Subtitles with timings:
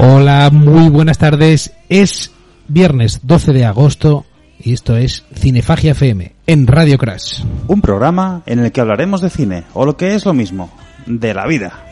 [0.00, 1.72] Hola, muy buenas tardes.
[1.88, 2.30] Es
[2.68, 4.26] viernes 12 de agosto
[4.60, 7.42] y esto es Cinefagia FM en Radio Crash.
[7.66, 10.70] Un programa en el que hablaremos de cine, o lo que es lo mismo,
[11.06, 11.84] de la vida.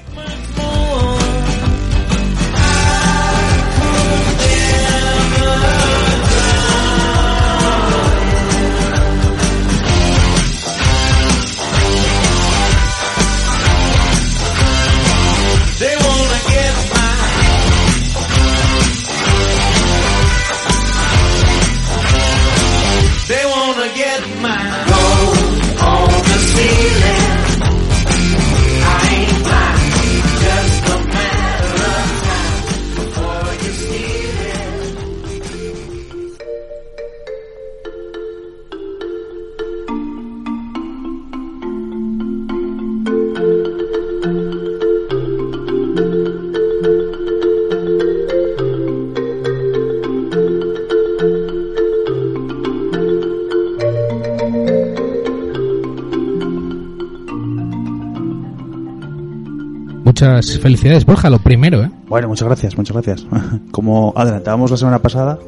[60.61, 61.91] Felicidades, Borja, lo primero, ¿eh?
[62.09, 63.27] Bueno, muchas gracias, muchas gracias.
[63.71, 65.39] Como adelantábamos la semana pasada,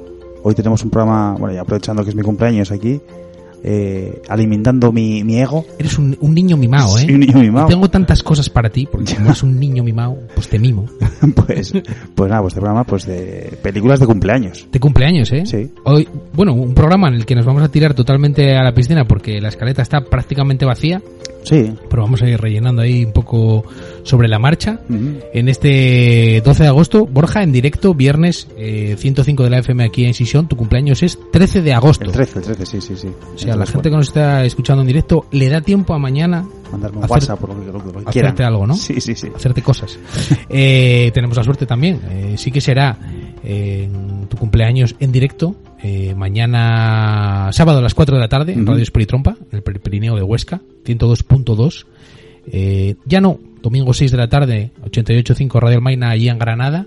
[0.42, 3.00] hoy tenemos un programa, bueno, ya aprovechando que es mi cumpleaños aquí,
[3.64, 5.64] eh, alimentando mi, mi ego.
[5.78, 7.06] Eres un, un niño mimado, ¿eh?
[7.08, 7.66] Un niño mimado.
[7.66, 10.86] Y tengo tantas cosas para ti, porque como eres un niño mimado, pues te mimo.
[11.34, 11.72] Pues,
[12.14, 14.66] pues nada, pues este programa pues de películas de cumpleaños.
[14.70, 15.44] De cumpleaños, ¿eh?
[15.46, 15.70] Sí.
[15.84, 19.06] Hoy, bueno, un programa en el que nos vamos a tirar totalmente a la piscina
[19.06, 21.02] porque la escaleta está prácticamente vacía,
[21.42, 21.72] Sí.
[21.90, 23.64] pero vamos a ir rellenando ahí un poco
[24.04, 24.80] sobre la marcha.
[24.88, 30.04] En este 12 de agosto, Borja, en directo, viernes eh, 105 de la FM aquí
[30.04, 32.04] en Sisión, tu cumpleaños es 13 de agosto.
[32.04, 33.08] El 13, el 13, sí, sí, sí.
[33.52, 36.98] Sea, la gente que nos está escuchando en directo le da tiempo a mañana Mandarme
[36.98, 38.28] un hacer- WhatsApp por lo que, lo que- lo que quieran.
[38.32, 38.74] hacerte algo, ¿no?
[38.74, 39.28] Sí, sí, sí.
[39.34, 39.98] hacerte cosas.
[40.50, 42.00] Eh, tenemos la suerte también.
[42.10, 42.96] eh, sí que será
[43.44, 43.88] eh,
[44.28, 45.54] tu cumpleaños en directo.
[45.82, 48.66] eh, mañana sábado a las 4 de la tarde en.
[48.66, 51.86] Radio Esperitrompa, en el Pir- Pirineo de Huesca, 102.2.
[52.50, 56.86] Eh, ya no, domingo 6 de la tarde, 88.5 Radio Almaina allí en Granada.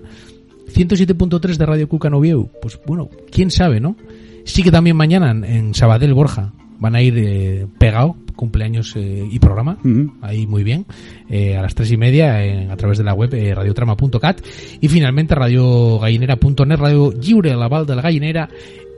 [0.74, 2.48] 107.3 de Radio Cuca Novieu.
[2.60, 3.96] Pues bueno, quién sabe, ¿no?
[4.44, 9.38] Sí que también mañana en, Sabadell Borja van a ir eh, pegado, cumpleaños eh, y
[9.38, 9.78] programa.
[10.20, 10.84] Ahí muy bien,
[11.30, 14.40] eh, a las tres y media en- a través de la web eh, radiotrama.cat
[14.80, 18.48] y finalmente radiogallinera.net, Radio Lliure, la Val de la Gallinera,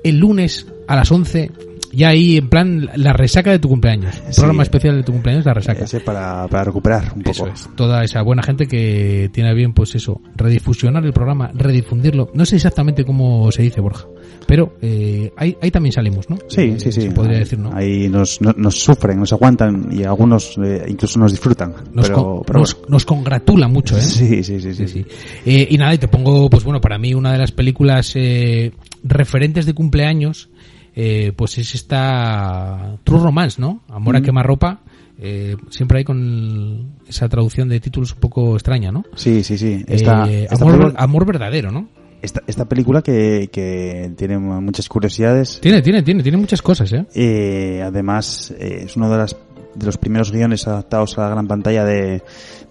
[0.03, 1.51] el lunes a las 11,
[1.95, 4.41] ya ahí en plan la resaca de tu cumpleaños, un Sí.
[4.41, 5.85] programa especial de tu cumpleaños, la resaca.
[5.85, 7.55] Ese para, para recuperar un Eso poco.
[7.55, 12.31] es, toda esa buena gente que tiene bien, pues eso, redifusionar el programa, redifundirlo.
[12.35, 14.07] No sé exactamente cómo se dice, Borja,
[14.47, 16.37] pero eh, ahí, ahí también salimos, ¿no?
[16.49, 17.01] Sí, Eh, sí, sí.
[17.03, 17.75] Se podría Ahí- decir, ¿no?
[17.75, 21.75] Ahí nos, no- nos sufren, nos aguantan y algunos eh, incluso nos disfrutan.
[21.93, 24.03] Nos, pero, con- pero nos, nos congratula mucho, ¿eh?
[24.03, 24.75] Sí, sí, sí, sí.
[24.75, 25.07] Sí, sí.
[25.47, 28.73] Eh, y nada, y te pongo, pues bueno, para mí una de las películas eh,
[29.03, 30.49] referentes de cumpleaños,
[30.95, 33.83] eh, pues es esta True Romance, ¿no?
[33.89, 34.81] Amor a quemarropa.
[35.19, 39.05] Eh, siempre hay con esa traducción de títulos un poco extraña, ¿no?
[39.15, 39.85] Sí, sí, sí.
[39.87, 41.89] Esta, Eh, esta amor, película, amor verdadero, ¿no?
[42.25, 45.61] esta, esta película que, que tiene muchas curiosidades.
[45.61, 47.07] Tiene, tiene, tiene, tiene muchas cosas, ¿eh?
[47.15, 49.37] Eh, además, eh, es uno de, las,
[49.75, 52.23] de los primeros guiones adaptados a la gran pantalla de,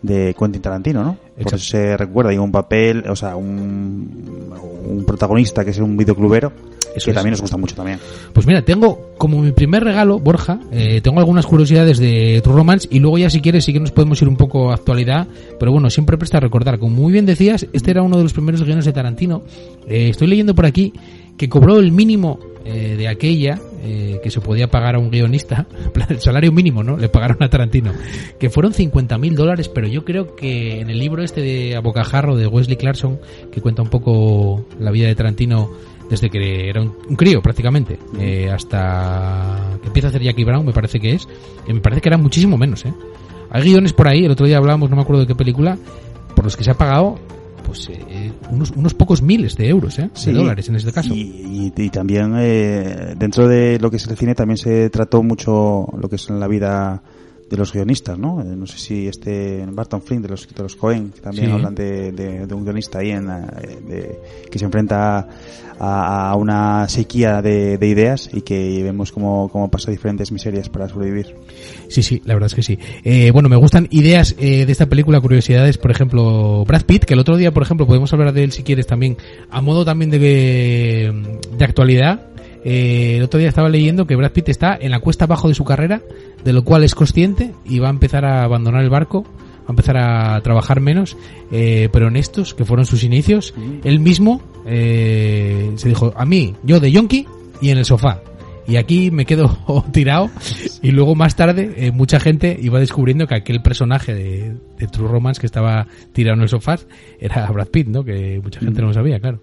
[0.01, 1.17] de Quentin Tarantino, ¿no?
[1.37, 4.51] Por eso se recuerda, hay un papel, o sea, un,
[4.87, 6.51] un protagonista que es un videoclubero,
[6.95, 7.15] Eso que es.
[7.15, 7.99] también nos gusta mucho también.
[8.33, 12.87] Pues mira, tengo como mi primer regalo, Borja, eh, tengo algunas curiosidades de True Romance
[12.91, 15.27] y luego ya si quieres sí que nos podemos ir un poco a actualidad,
[15.59, 18.33] pero bueno, siempre presta a recordar, como muy bien decías, este era uno de los
[18.33, 19.41] primeros guiones de Tarantino.
[19.87, 20.93] Eh, estoy leyendo por aquí
[21.37, 25.67] que cobró el mínimo eh, de aquella eh, que se podía pagar a un guionista,
[26.09, 26.97] el salario mínimo, ¿no?
[26.97, 27.91] Le pagaron a Tarantino,
[28.39, 31.81] que fueron 50 mil dólares, pero yo creo que en el libro este de A
[31.81, 33.19] Bocajarro de Wesley Clarkson,
[33.51, 35.69] que cuenta un poco la vida de Tarantino
[36.09, 40.65] desde que era un, un crío prácticamente eh, hasta que empieza a hacer Jackie Brown,
[40.65, 41.27] me parece que es,
[41.67, 42.93] eh, me parece que era muchísimo menos, ¿eh?
[43.49, 45.77] Hay guiones por ahí, el otro día hablábamos, no me acuerdo de qué película,
[46.35, 47.19] por los que se ha pagado
[47.65, 50.09] pues eh, unos, unos pocos miles de euros, ¿eh?
[50.13, 51.13] Sí, de dólares en este caso.
[51.13, 55.23] Y, y- y también eh, dentro de lo que es el cine también se trató
[55.23, 57.01] mucho lo que es la vida
[57.49, 58.41] de los guionistas, ¿no?
[58.41, 61.51] Eh, no sé si este Barton Flint de los, de los Cohen, que también Sí.
[61.51, 64.19] hablan de, de- de un guionista ahí en, eh, de-
[64.49, 65.27] que se enfrenta
[65.79, 70.69] a, a una sequía de, de ideas y que vemos cómo, cómo pasa diferentes miserias
[70.69, 71.35] para sobrevivir.
[71.93, 72.79] Sí, sí, la verdad es que sí.
[73.03, 77.13] Eh, bueno, me gustan ideas eh, de esta película, curiosidades, por ejemplo, Brad Pitt, que
[77.13, 79.15] el otro día, por ejemplo, podemos hablar de él si quieres también,
[79.51, 80.19] a modo también de,
[81.55, 82.21] de actualidad.
[82.65, 85.53] Eh, el otro día estaba leyendo que Brad Pitt está en la cuesta abajo de
[85.53, 86.01] su carrera,
[86.43, 89.71] de lo cual es consciente y va a empezar a abandonar el barco, va a
[89.73, 91.15] empezar a trabajar menos,
[91.51, 93.53] eh, pero en estos, que fueron sus inicios,
[93.83, 97.27] él mismo eh, se dijo, a mí, yo de yonki
[97.61, 98.19] y en el sofá.
[98.67, 99.57] Y aquí me quedo
[99.91, 100.29] tirado
[100.81, 105.07] y luego más tarde eh, mucha gente iba descubriendo que aquel personaje de, de True
[105.09, 106.77] Romance que estaba tirado en el sofá
[107.19, 108.03] era Brad Pitt, ¿no?
[108.03, 109.41] Que mucha gente no lo sabía, claro.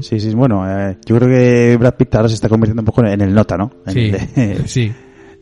[0.00, 3.04] Sí, sí, bueno, eh, yo creo que Brad Pitt ahora se está convirtiendo un poco
[3.04, 3.70] en el nota, ¿no?
[3.86, 4.92] En Sí, el de- sí.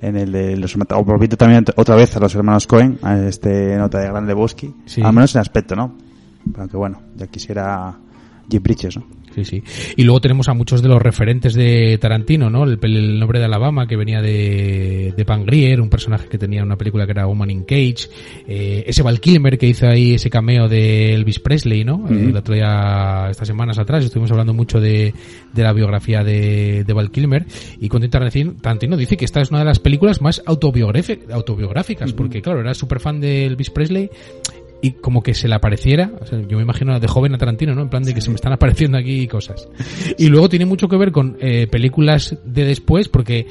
[0.00, 3.77] en el de los o volviendo también otra vez a los hermanos Cohen, a este
[3.77, 5.00] nota de Grande Bosque, Sí.
[5.03, 5.97] al menos en aspecto, ¿no?
[6.56, 7.97] Aunque bueno, ya quisiera
[8.49, 9.06] Jeep Bridges, ¿no?
[9.35, 9.63] Sí, sí.
[9.97, 12.65] Y luego tenemos a muchos de los referentes de Tarantino, ¿no?
[12.65, 16.77] El, el nombre de Alabama, que venía de, de Pangrier, un personaje que tenía una
[16.77, 18.09] película que era Woman in Cage.
[18.47, 22.07] Eh, ese Val Kilmer que hizo ahí ese cameo de Elvis Presley, ¿no?
[22.09, 25.13] El otro día, estas semanas atrás, estuvimos hablando mucho de,
[25.53, 27.47] de la biografía de, de Val Kilmer.
[27.81, 32.13] Y Quentin Tarantino, Tarantino dice que esta es una de las películas más autobiográfi- autobiográficas,
[32.13, 34.11] porque claro, era súper fan de Elvis Presley
[34.85, 37.75] y como que se le apareciera, o sea, yo me imagino de joven a Tarantino,
[37.75, 37.81] ¿no?
[37.81, 39.67] En plan de que se me están apareciendo aquí cosas.
[40.19, 43.47] Y luego tiene mucho que ver con eh, películas de después, porque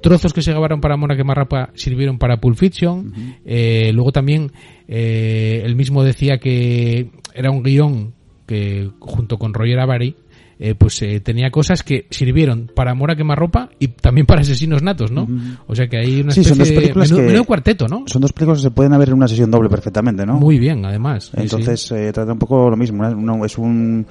[0.00, 3.12] trozos que se grabaron para Mona Quemarrapa sirvieron para Pulp Fiction.
[3.44, 4.52] Eh, luego también
[4.86, 8.14] eh, él mismo decía que era un guion
[8.46, 10.14] que junto con Roger Avary
[10.58, 15.10] eh, pues eh, tenía cosas que sirvieron para Mora Quemarropa y también para Asesinos Natos,
[15.10, 15.26] ¿no?
[15.66, 17.88] O sea que hay una Sí, son especie dos películas de menudo, que- menudo cuarteto,
[17.88, 18.04] ¿no?
[18.06, 20.34] Son dos películas que se pueden ver en una sesión doble perfectamente, ¿no?
[20.40, 21.24] Muy bien, además.
[21.24, 21.42] Sí, sí.
[21.42, 23.06] Entonces eh, trata un poco lo mismo.
[23.06, 24.06] Uno- es un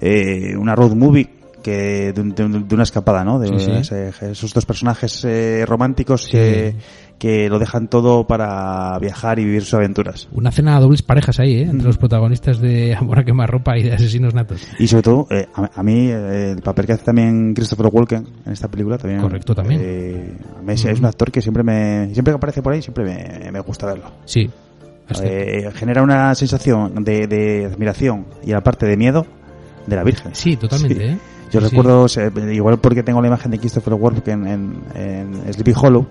[0.00, 1.28] eh, una road movie
[1.62, 3.38] que de, de de una escapada, ¿no?
[3.40, 3.70] De Sí, sí.
[3.72, 6.74] ese- esos dos personajes eh, románticos que,
[7.18, 10.28] que lo dejan todo para viajar y vivir sus aventuras.
[10.32, 11.62] Una cena a dobles parejas ahí, ¿eh?
[11.62, 14.66] Entre los protagonistas de Amor a quemarropa y de Asesinos Natos.
[14.78, 18.26] Y sobre todo, eh, a, a mí, eh, el papel que hace también Christopher Walken
[18.44, 19.22] en esta película también.
[19.22, 19.80] Correcto, también.
[19.82, 22.82] eh, a mí es, es un actor que siempre me, siempre que aparece por ahí,
[22.82, 24.10] siempre me, me gusta verlo.
[24.26, 24.50] Sí.
[25.22, 29.24] Eh, genera una sensación de, de admiración y aparte de miedo
[29.86, 30.34] de la Virgen.
[30.34, 31.02] sí, totalmente, Sí.
[31.12, 31.18] ¿eh?
[31.52, 32.06] Yo Sí, recuerdo,
[32.52, 36.04] igual porque tengo la imagen de Christopher Walken en, en, en Sleepy Hollow.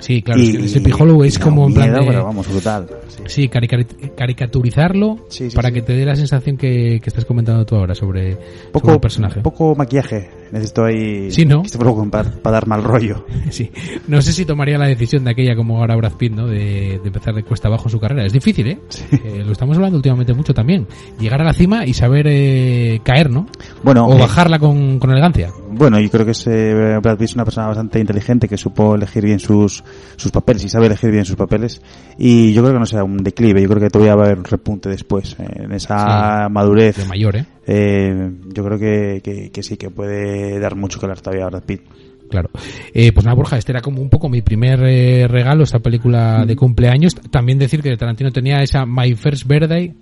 [0.00, 2.24] Sí, claro, es que y- Sleepy Hollow es y como un en plan de- pero
[2.24, 2.86] vamos, brutal.
[3.08, 3.22] Sí.
[3.26, 3.78] Sí, carica-
[4.16, 7.94] caricaturizarlo Sí, sí, para que te dé la sensación que, que estás comentando tú ahora
[7.94, 9.40] sobre, sobre Poco, el personaje.
[9.40, 11.62] poco maquillaje necesito ahí Sí, ¿no?
[12.10, 13.24] Para, para dar mal rollo.
[13.50, 13.70] Sí.
[14.06, 16.46] No sé si tomaría la decisión de aquella como ahora Brad Pitt, ¿no?
[16.46, 18.24] De, de empezar de cuesta abajo su carrera.
[18.26, 18.78] Es difícil, ¿eh?
[19.12, 20.86] Eh, Lo estamos hablando últimamente mucho también.
[21.18, 23.46] Llegar a la cima y saber eh, caer, ¿no?
[23.82, 25.50] Bueno, o eh, bajarla con, con elegancia.
[25.70, 28.94] Bueno, yo creo que es, eh, Brad Pitt es una persona bastante inteligente que supo
[28.94, 29.82] elegir bien sus,
[30.16, 31.80] sus papeles y sabe elegir bien sus papeles.
[32.18, 34.38] Y yo creo que no será un declive, yo creo que todavía va a haber
[34.38, 35.36] un repunte después.
[35.38, 36.52] eh, en esa Sí.
[36.52, 37.46] madurez, De mayor, ¿eh?
[37.68, 41.50] Eh, yo creo que, que, que sí, que puede dar mucho que hablar todavía a
[41.50, 41.82] Brad Pitt.
[42.28, 42.50] Claro.
[42.92, 46.44] Eh, pues nada, Borja, este era como un poco mi primer eh, regalo, esta película
[46.46, 47.14] de cumpleaños.
[47.14, 49.94] También decir que Tarantino tenía esa My First Birthday,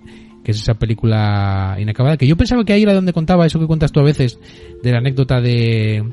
[0.45, 3.67] que es esa película inacabada, que yo pensaba que ahí era donde contaba eso que
[3.67, 4.39] cuentas tú a veces,
[4.83, 6.05] de la anécdota de,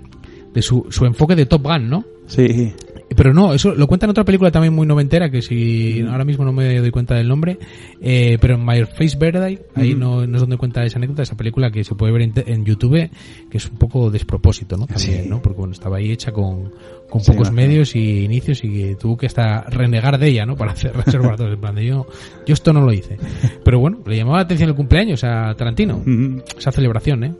[0.53, 2.05] de su, su enfoque de Top Gun, ¿no?
[2.27, 2.73] Sí,
[3.15, 6.43] Pero no, eso lo cuenta en otra película también muy noventera, que si ahora mismo
[6.45, 7.59] no me doy cuenta del nombre,
[8.01, 11.37] eh, pero en My Face Birthday, ahí no, no es donde cuenta esa anécdota, esa
[11.37, 13.09] película que se puede ver en, en YouTube,
[13.51, 14.87] que es un poco despropósito, ¿no?
[14.87, 15.29] También, Sí.
[15.29, 15.41] ¿no?
[15.41, 16.71] Porque bueno, estaba ahí hecha con,
[17.09, 20.55] con Sí, pocos medios y inicios y que tuvo que hasta renegar de ella, ¿no?
[20.55, 22.07] Para hacer reservas en plan de yo,
[22.47, 23.17] yo esto no lo hice.
[23.63, 26.41] Pero bueno, le llamaba la atención el cumpleaños a Tarantino, Ujú.
[26.57, 27.33] esa celebración, ¿eh?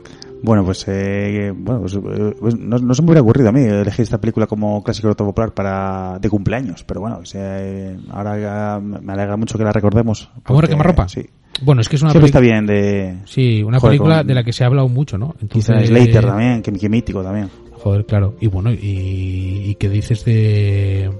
[0.44, 3.62] Bueno, pues, eh, bueno, pues, eh, pues no, no se me hubiera ocurrido a mí
[3.62, 9.38] elegir esta película como clásico popular para de cumpleaños, pero bueno, eh, ahora me alegra
[9.38, 10.28] mucho que la recordemos.
[10.30, 11.08] ¿Amor a porque, quemarropa?
[11.08, 11.24] Sí.
[11.62, 12.60] Bueno, es que es una Siempre está película...
[12.60, 13.16] bien de...
[13.24, 15.34] Sí, una Joder, película con- de la que se ha hablado mucho, ¿no?
[15.40, 17.48] Entonces, Slater también, que, que mítico también.
[17.72, 18.34] Joder, claro.
[18.38, 21.10] Y bueno, y, y que dices de...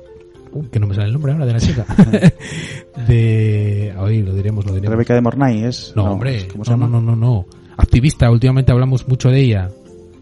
[0.52, 1.87] Uh, que no me sale el nombre ahora de la chica.
[3.09, 3.95] de...
[3.99, 4.90] Hoy lo diremos, lo diremos.
[4.90, 5.93] Rebeca de Mornay es...
[5.97, 6.47] No, hombre.
[6.49, 7.47] ¿cómo se No, no, no, no, no.
[7.76, 9.69] Activista, últimamente hablamos mucho de ella.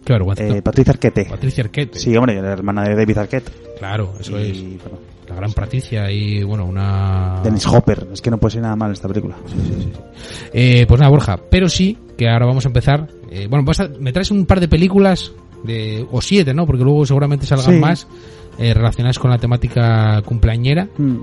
[0.05, 0.45] Qué vergüenza.
[0.47, 1.29] Eh, Patricia Arquette.
[1.29, 1.95] Patricia Arquette.
[1.97, 3.51] Sí, hombre, la hermana de David Arquette.
[3.79, 4.63] Claro, eso Y, es.
[4.83, 7.41] bueno, La gran Patricia y, bueno, una...
[7.45, 8.09] Dennis Hopper.
[8.13, 9.37] Es que no puede ser nada mal esta película.
[10.53, 11.39] Eh, pues nada, Borja.
[11.51, 13.09] Pero sí, que ahora vamos a empezar.
[13.31, 15.33] eh, bueno, vas a- me traes un par de películas,
[15.65, 16.67] de, o siete, ¿no?
[16.67, 17.81] Porque luego seguramente salgan Sí.
[17.81, 18.07] más
[18.59, 20.89] eh, relacionadas con la temática cumpleañera.
[20.99, 21.17] Mm.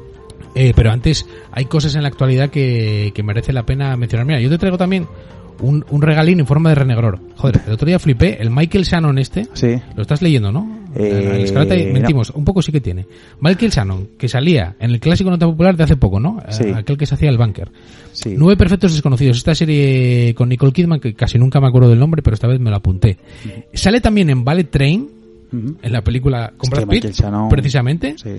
[0.56, 4.26] Eh, pero antes hay cosas en la actualidad que, que merece la pena mencionar.
[4.26, 5.06] Mira, yo te traigo también
[5.60, 7.20] un, un regalín en forma de renegror.
[7.36, 9.76] Joder, el otro día flipé, el Michael Shannon este, Sí.
[9.96, 10.80] lo estás leyendo, ¿no?
[10.96, 11.94] Eh, no.
[11.94, 13.06] mentimos, un poco sí que tiene.
[13.42, 16.42] Michael Shannon, que salía en el clásico nota popular de hace poco, ¿no?
[16.50, 16.64] Sí.
[16.64, 17.70] Eh, Aquel que se hacía el bunker.
[18.12, 18.34] Sí.
[18.38, 19.38] Nueve perfectos desconocidos.
[19.38, 22.60] Esta serie con Nicole Kidman, que casi nunca me acuerdo del nombre, pero esta vez
[22.60, 23.18] me lo apunté.
[23.74, 25.08] Sale también en Ballet Train,
[25.52, 28.16] En la película con Brad Pitt, Michael Shannon- precisamente.
[28.18, 28.30] Sí.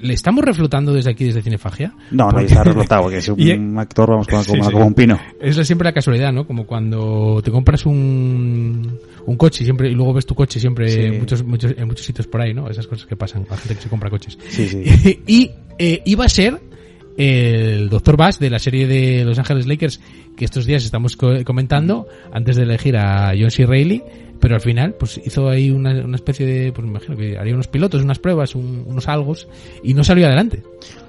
[0.00, 1.92] ¿Le estamos reflotando desde aquí, desde Cinefagia?
[2.10, 4.72] No, no, Porque- está reflotado, porque es un Y- actor, vamos, como, Sí, como, sí.
[4.72, 5.18] como un pino.
[5.40, 6.46] Es siempre la casualidad, ¿no?
[6.46, 11.06] Como cuando te compras un, un coche y siempre y luego ves tu coche siempre
[11.06, 12.68] en, muchos, muchos, en muchos sitios por ahí, ¿no?
[12.68, 14.38] Esas cosas que pasan la gente que se compra coches.
[14.48, 14.82] Sí, sí.
[15.26, 16.60] y eh, iba a ser
[17.16, 18.16] el Dr.
[18.16, 20.00] Bass de la serie de Los Ángeles Lakers
[20.36, 23.66] que estos días estamos co- comentando antes de elegir a John C.
[23.66, 24.02] Reilly
[24.40, 27.54] pero al final pues hizo ahí una, una especie de pues me imagino que haría
[27.54, 29.48] unos pilotos unas pruebas un- unos algos
[29.82, 30.62] y no salió adelante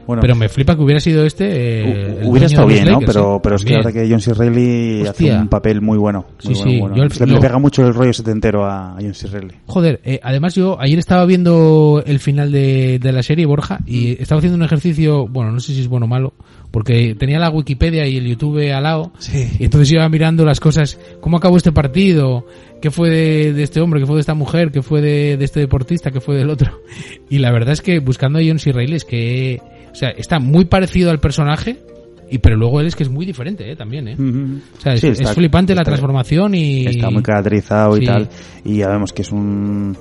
[0.08, 1.46] Bueno, pero me flipa que hubiera sido este
[1.82, 3.00] eh, hubiera estado bien, ¿no?
[3.00, 3.40] Pero, ¿eh?
[3.44, 4.34] pero es que verdad que John C.
[4.34, 6.26] Reilly hace un papel muy bueno.
[6.44, 6.96] Muy Sí, bueno, sí, bueno.
[7.20, 9.28] yo Le, lo- pega mucho el rollo setentero a, a John C.
[9.28, 9.54] Reilly.
[9.68, 14.20] Joder, eh, además yo ayer estaba viendo el final de, de la serie, Borja, y
[14.22, 16.34] estaba haciendo un ejercicio, bueno, no sé si es bueno o malo,
[16.72, 19.48] porque tenía la Wikipedia y el YouTube al lado, Sí.
[19.60, 22.46] y entonces iba mirando las cosas, cómo acabó este partido,
[22.82, 25.46] qué fue de, de este hombre, qué fue de esta mujer, qué fue de, de
[25.46, 26.82] este deportista, qué fue del otro.
[27.30, 28.72] Y la verdad es que buscando a John C.
[28.72, 29.62] Reilly es que,
[29.92, 31.78] o sea, está muy parecido al personaje,
[32.32, 34.14] y pero luego él es que es muy diferente, eh, también, eh.
[34.14, 34.60] Ujú.
[34.78, 36.86] O sea, es, Sí, es está- flipante la transformación y...
[36.86, 38.04] Está muy caracterizado Sí.
[38.04, 38.30] y tal.
[38.64, 39.98] Y ya vemos que es un,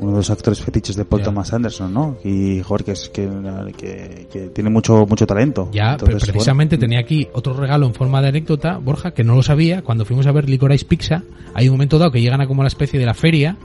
[0.00, 1.26] uno de los actores fetiches de Paul Ya.
[1.26, 2.16] Thomas Anderson, ¿no?
[2.24, 3.28] Y, joder, que, es, que,
[3.76, 5.68] que, que tiene mucho mucho talento.
[5.72, 9.24] Ya, Entonces, pero precisamente bueno, tenía aquí otro regalo en forma de anécdota, Borja, que
[9.24, 9.82] no lo sabía.
[9.82, 11.22] Cuando fuimos a ver Licorice Pizza,
[11.54, 13.56] hay un momento dado que llegan a como la especie de la feria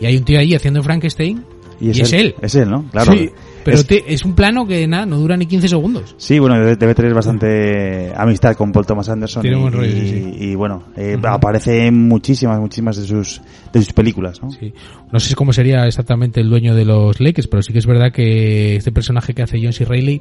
[0.00, 1.44] y hay un tío ahí haciendo Frankenstein
[1.80, 2.20] Y es, y es él.
[2.20, 2.34] él.
[2.42, 2.84] Es él, ¿no?
[2.90, 3.12] Claro.
[3.12, 3.30] Sí,
[3.64, 6.14] pero Es- te- es un plano que nada, no dura ni 15 segundos.
[6.18, 9.42] Sí, bueno, debe, tener bastante amistad con Paul Thomas Anderson.
[9.42, 10.34] Tiene y, buen rollo, sí, sí.
[10.38, 13.40] y- y, bueno, eh, aparece en muchísimas, muchísimas de sus,
[13.72, 14.50] de sus películas, ¿no?
[14.50, 14.72] Sí.
[15.12, 18.12] No sé cómo sería exactamente el dueño de los Lakers, pero sí que es verdad
[18.12, 19.84] que este personaje que hace John C.
[19.84, 20.20] Reilly,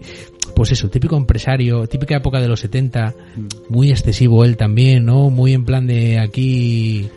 [0.56, 3.14] pues eso, típico empresario, típica época de los 70,
[3.70, 5.30] muy excesivo él también, ¿no?
[5.30, 7.08] Muy en plan de aquí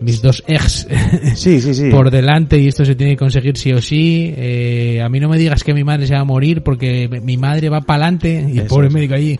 [0.00, 0.86] mis dos ex
[1.34, 1.90] Sí, sí, sí.
[1.90, 4.32] por delante y esto se tiene que conseguir sí o sí.
[4.36, 7.36] Eh, a mí no me digas que mi madre se va a morir porque mi
[7.36, 9.38] madre va para adelante y el pobre médico allí.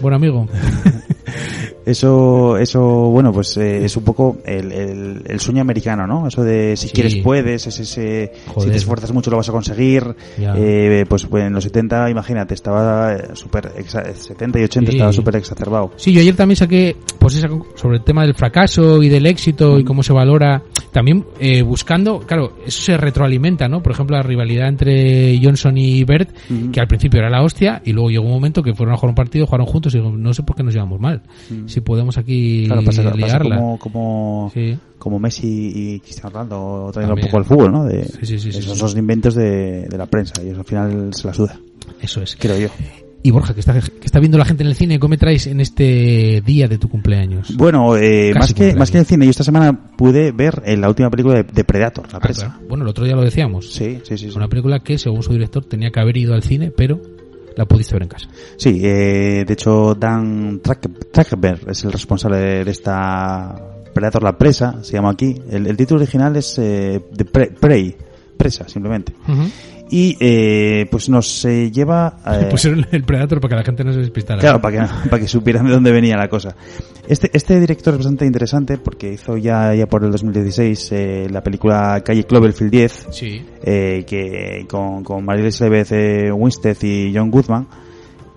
[0.00, 0.48] Buen amigo.
[1.86, 6.26] Eso, eso, bueno, pues eh, es un poco el, el, el sueño americano, ¿no?
[6.28, 6.92] Eso de si Sí.
[6.94, 10.02] quieres puedes, es ese, si te esfuerzas mucho lo vas a conseguir.
[10.38, 14.96] Eh, pues, pues en los 70, imagínate, estaba eh, súper, exa- 70 y 80 Sí.
[14.96, 15.90] estaba súper exacerbado.
[15.96, 19.78] Sí, yo ayer también saqué pues esa, sobre el tema del fracaso y del éxito
[19.78, 20.62] y cómo se valora.
[20.92, 23.82] También eh, buscando, claro, eso se retroalimenta, ¿no?
[23.82, 26.70] Por ejemplo, la rivalidad entre Johnson y Bert, Ujú.
[26.70, 29.10] que al principio era la hostia y luego llegó un momento que fueron a jugar
[29.10, 31.20] un partido, jugaron juntos y digo, no sé por qué nos llevamos mal.
[31.74, 32.66] Si podemos aquí.
[32.66, 33.56] Claro, pasa, pasa ligarla.
[33.56, 34.78] como, como, Sí.
[34.98, 37.84] como Messi y Cristiano Ronaldo trayendo un poco al fútbol, ¿no?
[37.84, 41.26] De, Sí, sí, esos son inventos de, de la prensa y eso al final se
[41.26, 41.58] la suda,
[42.00, 42.36] Eso es.
[42.38, 42.68] creo yo.
[43.26, 45.46] Y Borja, que está, que está viendo la gente en el cine, ¿qué me traes
[45.46, 47.56] en este día de tu cumpleaños?
[47.56, 48.78] Bueno, eh, más, que, cumpleaños.
[48.78, 51.42] más que en el cine, yo esta semana pude ver eh, la última película de,
[51.44, 52.46] de Predator, La Ah, Presa.
[52.48, 52.66] claro.
[52.68, 53.72] Bueno, el otro día lo decíamos.
[53.72, 54.30] Sí, sí, sí.
[54.30, 54.36] sí.
[54.36, 57.00] Una película que, según su director, tenía que haber ido al cine, pero
[57.56, 58.28] la pudiste ver en casa.
[58.56, 60.60] Sí, eh, de hecho Dan
[61.12, 65.40] Trachtenberg es el responsable de, de esta Predator la presa, se llama aquí.
[65.50, 67.96] El, el título original es eh, The Pre- Prey,
[68.36, 69.12] presa simplemente.
[69.90, 73.92] Y eh, pues nos eh, lleva eh, Pusieron el Predator para que la gente no
[73.92, 74.40] se despistara.
[74.40, 76.56] Claro, para que, para que supieran de dónde venía la cosa.
[77.06, 81.42] Este, este director es bastante interesante porque hizo ya, ya por el 2016 eh, la
[81.42, 83.44] película Calle Cloverfield 10, Sí.
[83.62, 87.66] eh, que con, con María Elizabeth eh, Winstead y John Goodman,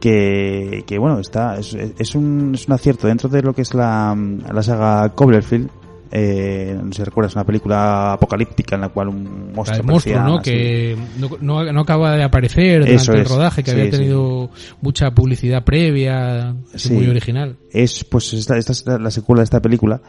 [0.02, 3.74] que, que bueno, está, es, es, un, es un acierto dentro de lo que es
[3.74, 4.16] la,
[4.54, 5.70] la saga Cloverfield.
[6.12, 10.20] Eh, no sé si recuerdas una película apocalíptica en la cual un monstruo, del monstruo,
[10.22, 10.38] ¿no?
[10.38, 10.52] así.
[10.52, 13.30] Que no, no, no acaba de aparecer durante Eso el es.
[13.30, 13.98] rodaje, que Sí, había sí.
[13.98, 14.50] tenido
[14.82, 16.94] mucha publicidad previa, es Sí.
[16.94, 17.58] muy original.
[17.72, 20.02] es pues esta, esta es la- la secuela de esta película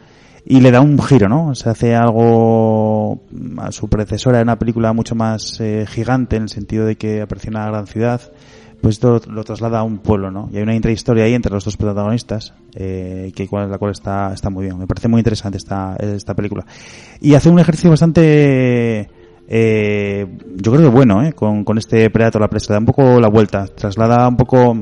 [0.46, 1.54] y le da un giro, ¿no?
[1.54, 3.20] Se hace algo
[3.58, 7.48] a su predecesora, una película mucho más eh, gigante en el sentido de que aparece
[7.48, 8.20] en una gran ciudad,
[8.80, 10.48] pues esto lo, traslada a un pueblo, ¿no?
[10.52, 14.32] Y hay una intrahistoria ahí entre los dos protagonistas, eh, que cual, la cual está,
[14.32, 14.78] está muy bien.
[14.78, 16.64] Me parece muy interesante esta, esta película.
[17.20, 19.08] Y hace un ejercicio bastante
[19.50, 21.32] eh, yo creo que bueno, ¿eh?
[21.32, 24.76] Con, con este Predator la presa, da un poco la vuelta, traslada un poco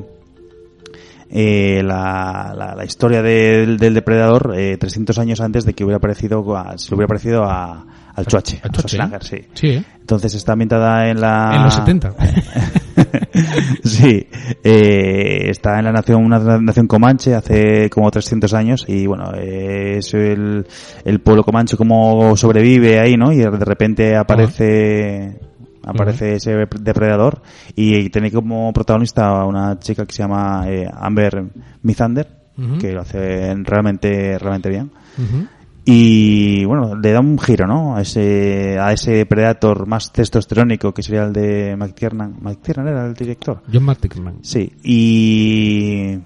[1.31, 6.45] eh, la, la, historia del, del depredador eh, 300 años antes de que hubiera aparecido
[6.77, 7.87] se le hubiera aparecido a,
[8.17, 9.37] al Chuache, Al Chuache, Schwarzenegger, sí.
[9.55, 9.85] Sí, ¿eh?
[10.01, 11.53] Entonces está ambientada en la...
[11.55, 12.15] En los 70.
[13.85, 14.27] sí,
[14.65, 19.97] eh, está en la nación, una nación comanche hace como 300 años y bueno, eh,
[19.99, 20.67] es el,
[21.05, 23.33] el pueblo comanche como sobrevive ahí, ¿no?
[23.33, 25.39] Y de repente aparece,
[25.85, 27.43] aparece ese depredador
[27.75, 31.45] y tiene como protagonista a una chica que se llama eh, Amber
[31.83, 32.79] Mithander, Ujú.
[32.79, 34.91] que lo hace realmente, realmente bien.
[35.89, 37.95] Y bueno, le da un giro, ¿no?
[37.95, 42.39] A ese, a ese Predator más testosterónico que sería el de McTiernan.
[42.41, 43.63] McTiernan era el director.
[43.73, 44.39] John McTiernan.
[44.43, 46.19] Sí, y,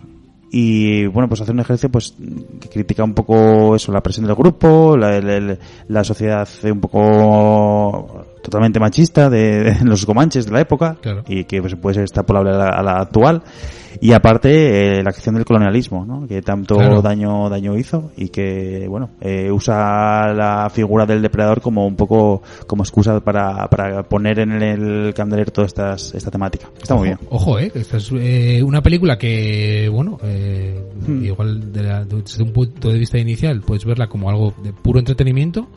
[0.50, 2.14] y bueno, pues hace un ejercicio pues
[2.58, 8.24] que critica un poco eso, la presión del grupo, la, el- la sociedad un poco
[8.42, 11.23] totalmente machista de, de los comanches de la época Claro.
[11.28, 13.42] y que pues, puede ser extrapolable a la, a la actual
[14.00, 16.26] y aparte eh, la acción del colonialismo ¿no?
[16.26, 17.02] que tanto Claro.
[17.02, 22.42] daño daño hizo y que bueno eh, usa la figura del depredador como un poco
[22.66, 27.18] como excusa para, para poner en el candelero toda estas, esta temática está muy bien
[27.30, 31.25] Ojo, eh, esta es eh, una película que, bueno, eh, Hmm.
[31.25, 34.99] igual de la- desde un punto de vista inicial puedes verla como algo de puro
[34.99, 35.68] entretenimiento,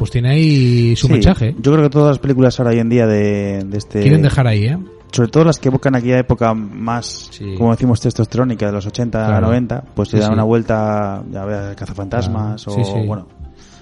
[0.00, 1.54] pues tiene ahí su Sí, mensaje.
[1.60, 4.00] Yo creo que todas las películas ahora hoy en día de, de este...
[4.00, 4.78] Quieren dejar ahí, ¿eh?
[5.12, 7.54] Sobre todo las que evocan aquella época más, Sí.
[7.58, 9.46] como decimos, testosterónica, de los 80 Claro.
[9.48, 10.32] 90, pues Sí, le dan sí.
[10.34, 12.80] una vuelta, ya veas, Cazafantasmas Claro.
[12.82, 13.26] o, bueno,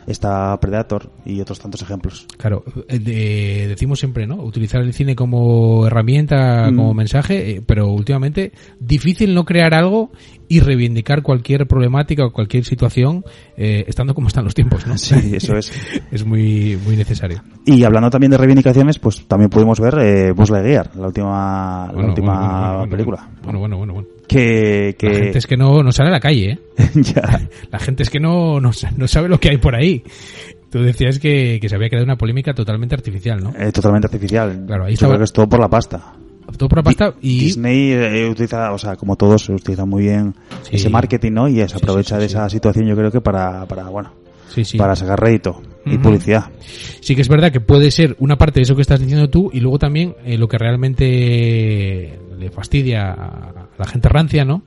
[0.07, 2.26] está Predator y otros tantos ejemplos.
[2.37, 4.37] Claro, eh, de- decimos siempre, ¿no?
[4.37, 6.76] Utilizar el cine como herramienta, Mm.
[6.76, 10.11] como mensaje, eh, pero últimamente difícil no crear algo
[10.49, 13.23] y reivindicar cualquier problemática o cualquier situación
[13.57, 14.97] eh, estando como están los tiempos, ¿no?
[14.97, 15.71] Sí, eso es.
[16.11, 17.43] es muy, muy necesario.
[17.67, 21.93] Y hablando también de reivindicaciones, pues también pudimos ver eh, Buzz Lightyear, la última, la
[21.93, 23.28] Bueno, última bueno, bueno, bueno, película.
[23.43, 24.09] Bueno, bueno, bueno, bueno.
[24.28, 26.58] Que, que La gente es que no, no sale a la calle, ¿eh?
[26.94, 30.02] ya, La gente es que no, no, no sabe lo que hay por ahí.
[30.70, 33.54] Tú decías que, que se había creado una polémica totalmente artificial, ¿no?
[33.58, 34.64] eh, totalmente artificial.
[34.66, 36.12] Claro, ahí Yo estaba- creo que es todo por la pasta.
[36.56, 37.40] Todo por la pasta y...
[37.40, 40.76] Disney eh, utiliza, o sea, como todos, utiliza muy bien Sí.
[40.76, 41.49] ese marketing, ¿no?
[41.49, 44.12] Y se aprovecha sí, sí, de esa situación, yo creo que para, para bueno,
[44.54, 44.76] Sí, sí.
[44.78, 46.50] para sacar rédito y publicidad.
[47.00, 49.50] Sí que es verdad que puede ser una parte de eso que estás diciendo tú
[49.52, 54.62] y luego también eh, lo que realmente le fastidia a la gente rancia, ¿no?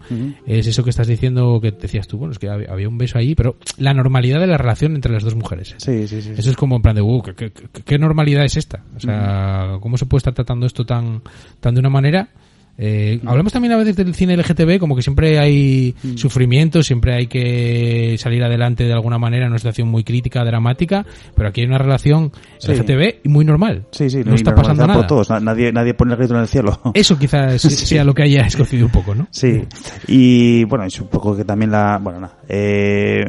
[0.46, 3.18] Es eso que estás diciendo que decías tú, bueno, es que hab- había un beso
[3.18, 5.76] ahí, pero la normalidad de la relación entre las dos mujeres.
[5.78, 6.32] Sí, sí, sí.
[6.38, 8.84] Eso es como en plan de, uh, ¿qué, qué- qué- qué normalidad es esta?
[8.96, 11.22] O sea, ¿cómo se puede estar tratando esto tan,
[11.60, 12.30] tan de una manera?
[12.78, 17.28] Eh, hablamos también a veces del cine LGTB, como que siempre hay sufrimiento, siempre hay
[17.28, 21.06] que salir adelante de alguna manera en una situación muy crítica, dramática,
[21.36, 22.72] pero aquí hay una relación Sí.
[22.72, 23.86] LGTB y muy normal.
[23.92, 25.00] Sí, sí, no está pasando nada.
[25.00, 25.30] por todos.
[25.30, 26.80] Na- Nadie, nadie pone el grito en el cielo.
[26.94, 29.28] Eso quizás sea lo que haya escocido un poco, ¿no?
[29.32, 29.62] Sí,
[30.08, 32.00] y bueno, es un poco que también la.
[32.02, 32.38] Bueno, nada.
[32.48, 33.24] Eh,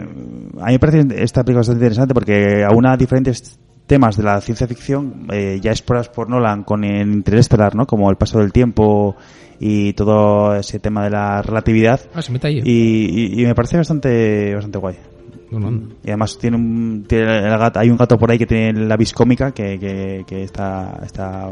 [0.61, 3.59] a mí me parece esta película bastante interesante porque aúna diferentes
[3.93, 7.87] temas de la ciencia ficción eh, ya explorados por Nolan con el Interestelar, ¿no?
[7.87, 9.15] Como el paso del tiempo
[9.61, 12.01] y todo ese tema de la relatividad.
[12.15, 12.61] Ah, se mete ahí.
[12.65, 14.97] Y, y- y me parece bastante bastante guay.
[16.03, 18.97] Y además tiene un, tiene el gato- hay un gato por ahí que tiene la
[18.97, 21.51] vis cómica que, que, que está, está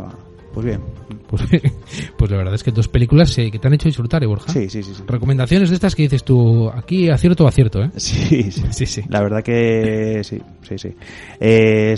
[0.53, 0.81] pues bien.
[1.29, 1.43] pues,
[2.17, 4.53] pues la verdad es que dos películas eh, que te han hecho disfrutar, ¿eh, Borja?
[4.53, 4.95] Sí, sí, sí.
[4.95, 5.03] sí.
[5.07, 7.91] Recomendaciones de estas que dices tú, aquí acierto o acierto, ¿eh?
[7.97, 8.65] Sí, sí.
[8.71, 9.03] Sí, sí.
[9.09, 10.95] La verdad que sí, sí, sí.
[11.39, 11.95] Eh,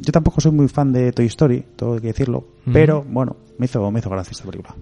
[0.00, 3.90] yo tampoco soy muy fan de Toy Story, hay que decirlo, pero bueno, me hizo,
[3.90, 4.74] me hizo gracia esta película.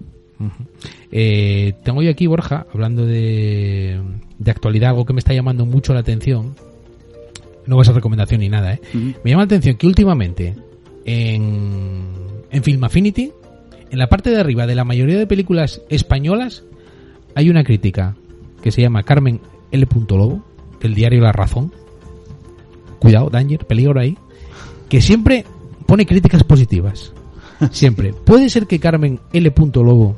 [1.11, 4.01] Eh, tengo yo aquí, Borja, hablando de,
[4.37, 6.55] de actualidad, algo que me está llamando mucho la atención.
[7.65, 8.81] No va a ser recomendación ni nada, ¿eh?
[9.23, 10.53] Me llama la atención que últimamente
[11.05, 12.07] en,
[12.53, 13.31] en Film Affinity,
[13.89, 16.63] en la parte de arriba de la mayoría de películas españolas,
[17.35, 18.15] hay una crítica
[18.61, 19.87] que se llama Carmen L.
[20.09, 20.45] Lobo,
[20.79, 21.73] del diario La Razón.
[22.99, 24.17] Cuidado, danger, peligro ahí.
[24.87, 25.45] Que siempre
[25.85, 27.11] pone críticas positivas.
[27.71, 28.13] Siempre.
[28.13, 29.53] Puede ser que Carmen L.
[29.75, 30.15] Lobo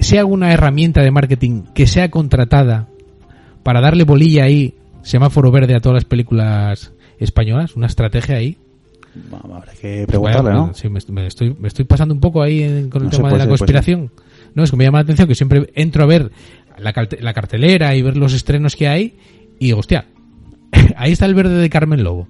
[0.00, 2.88] sea una herramienta de marketing que sea contratada
[3.62, 8.58] para darle bolilla ahí, semáforo verde a todas las películas españolas, una estrategia ahí.
[9.30, 10.72] Vamos, habrá que preguntarle, ¿no?
[10.74, 13.28] sí, me, me estoy, me estoy pasando un poco ahí en- con el No tema
[13.28, 14.10] de puede la ser, puede conspiración.
[14.54, 16.30] No, es que me llama la atención que siempre entro a ver
[16.78, 19.16] la, la cartelera y ver los estrenos que hay
[19.58, 20.06] y digo, hostia,
[20.96, 22.28] ahí está el verde de Carmen Lobo.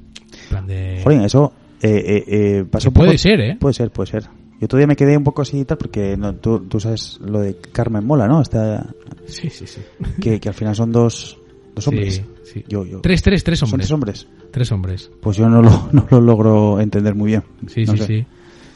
[0.48, 3.56] Plan de- Joder, eso eh, eh, eh, pasa Que un poco- puede ser, ¿eh?
[3.60, 4.24] Puede ser, puede ser.
[4.60, 7.40] Yo todavía me quedé un poco así y tal porque no, tú, tú sabes lo
[7.40, 8.42] de Carmen Mola, ¿no?
[8.42, 8.86] Está,
[9.26, 9.80] Sí, sí, sí.
[10.20, 11.38] que, que al final son dos,
[11.74, 12.22] dos hombres.
[12.44, 12.64] Sí, sí.
[12.68, 13.00] Yo, yo.
[13.00, 13.86] Tres, tres, tres ¿Son hombres.
[13.86, 14.28] tres hombres?
[14.50, 15.10] Tres hombres.
[15.20, 17.42] Pues yo no lo, no lo logro entender muy bien.
[17.68, 18.06] Sí, No sí, sé.
[18.06, 18.26] sí.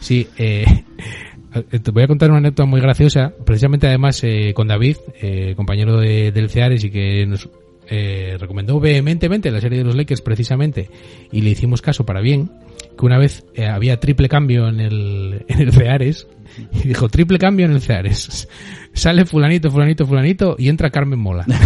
[0.01, 0.65] Sí, eh,
[1.73, 3.33] eh, te voy a contar una anécdota muy graciosa.
[3.45, 7.49] Precisamente, además, eh, con David, eh, compañero de, del Ceares y que nos
[7.89, 10.91] eh, recomendó vehementemente la serie de los Lakers, precisamente,
[11.33, 12.51] y le hicimos caso para bien.
[12.99, 16.27] que una vez había triple cambio en el, en el Ceares
[16.73, 18.49] y dijo triple cambio en el Ceares.
[18.93, 21.45] Sale fulanito, fulanito, fulanito y entra Carmen Mola.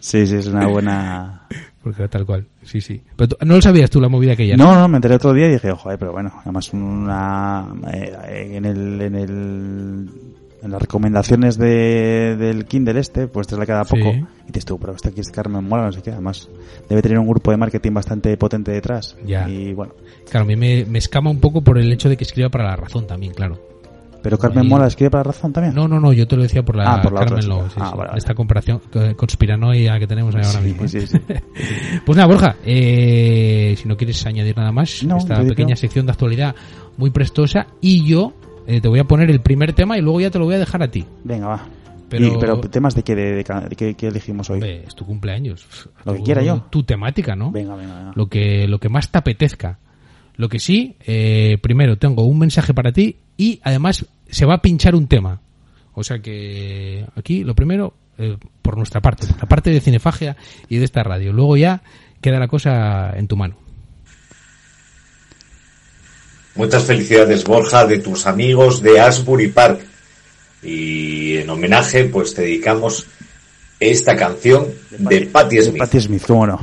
[0.00, 1.42] Sí, sí, es una buena...
[1.82, 3.00] Porque tal cual, sí, sí.
[3.16, 4.64] Pero tú- no lo sabías tú la movida aquella, ¿no?
[4.64, 7.66] No, no, me enteré otro día y dije, ojo, eh, pero bueno, además una...
[7.92, 9.00] eh, en el...
[9.00, 10.08] En el
[10.62, 14.12] en las recomendaciones de, del Kindle este, pues te la queda poco.
[14.12, 14.24] Sí.
[14.44, 16.10] Y dices tú, pero esta aquí es Carmen Mola, no sé qué.
[16.10, 16.48] Además,
[16.88, 19.16] debe tener un grupo de marketing bastante potente detrás.
[19.24, 19.48] Ya.
[19.48, 19.94] Y bueno.
[20.30, 22.64] Claro, a mí me, me escama un poco por el hecho de que escriba para
[22.64, 23.58] la razón también, claro.
[24.20, 25.72] Pero Carmen Mola escribe para Razón también.
[25.76, 27.48] No, no, no, yo te lo decía por la, Ah, por la Carmen.
[27.48, 27.96] Lowe, sí, Ah, sí.
[27.96, 28.18] vale, vale.
[28.18, 28.80] Esta comparación
[29.16, 31.22] conspiranoia que tenemos ahí ahora Sí, mismo.
[31.28, 31.42] ¿eh?
[32.04, 36.12] Pues nada, Borja, eh, si no quieres añadir nada más, No, esta pequeña sección de
[36.12, 36.54] actualidad
[36.96, 38.32] muy prestosa, y yo
[38.68, 40.58] eh, te voy a poner el primer tema y luego ya te lo voy a
[40.58, 41.04] dejar a ti.
[41.24, 41.66] Venga, va.
[42.08, 44.62] Pero- Y- pero temas de qué de, de de qué- qué elegimos hoy.
[44.62, 45.66] Es tu cumpleaños.
[46.04, 46.62] Lo que quiera yo.
[46.70, 47.50] Tu temática, ¿no?
[47.50, 48.12] Venga, venga, venga.
[48.14, 49.78] Lo que, lo que más te apetezca.
[50.36, 54.62] Lo que sí, eh, primero tengo un mensaje para ti y además se va a
[54.62, 55.40] pinchar un tema.
[55.94, 60.36] O sea que aquí lo primero, eh, por nuestra parte, por la parte de Cinefagia
[60.68, 61.32] y de esta radio.
[61.32, 61.82] Luego ya
[62.20, 63.56] queda la cosa en tu mano.
[66.54, 69.80] Muchas felicidades, Borja, de tus amigos de Asbury Park.
[70.62, 73.06] Y en homenaje, pues te dedicamos
[73.78, 75.78] esta canción de Patti De Smith.
[75.78, 76.58] Patti Smith, cómo no.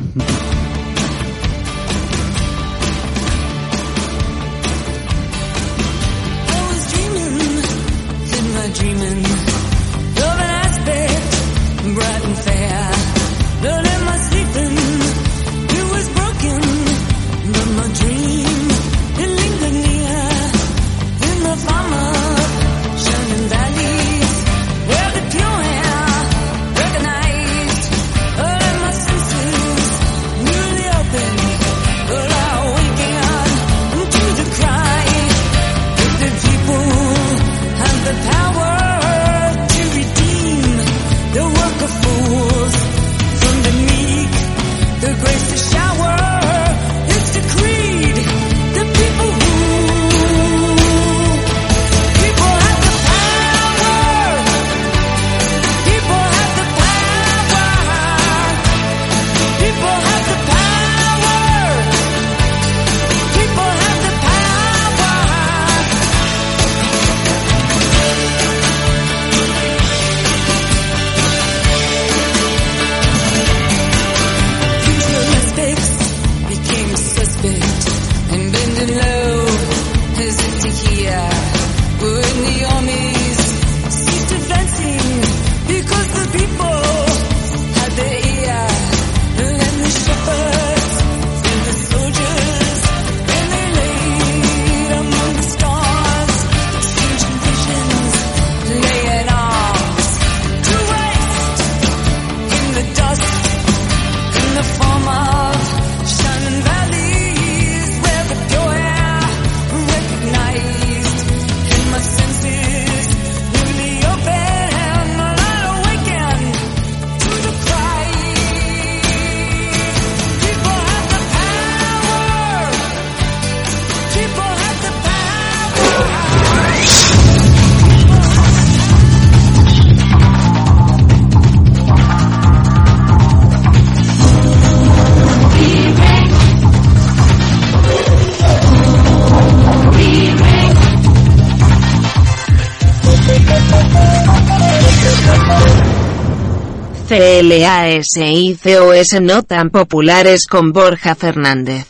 [147.65, 151.87] CLASICOS no tan populares con Borja Fernández.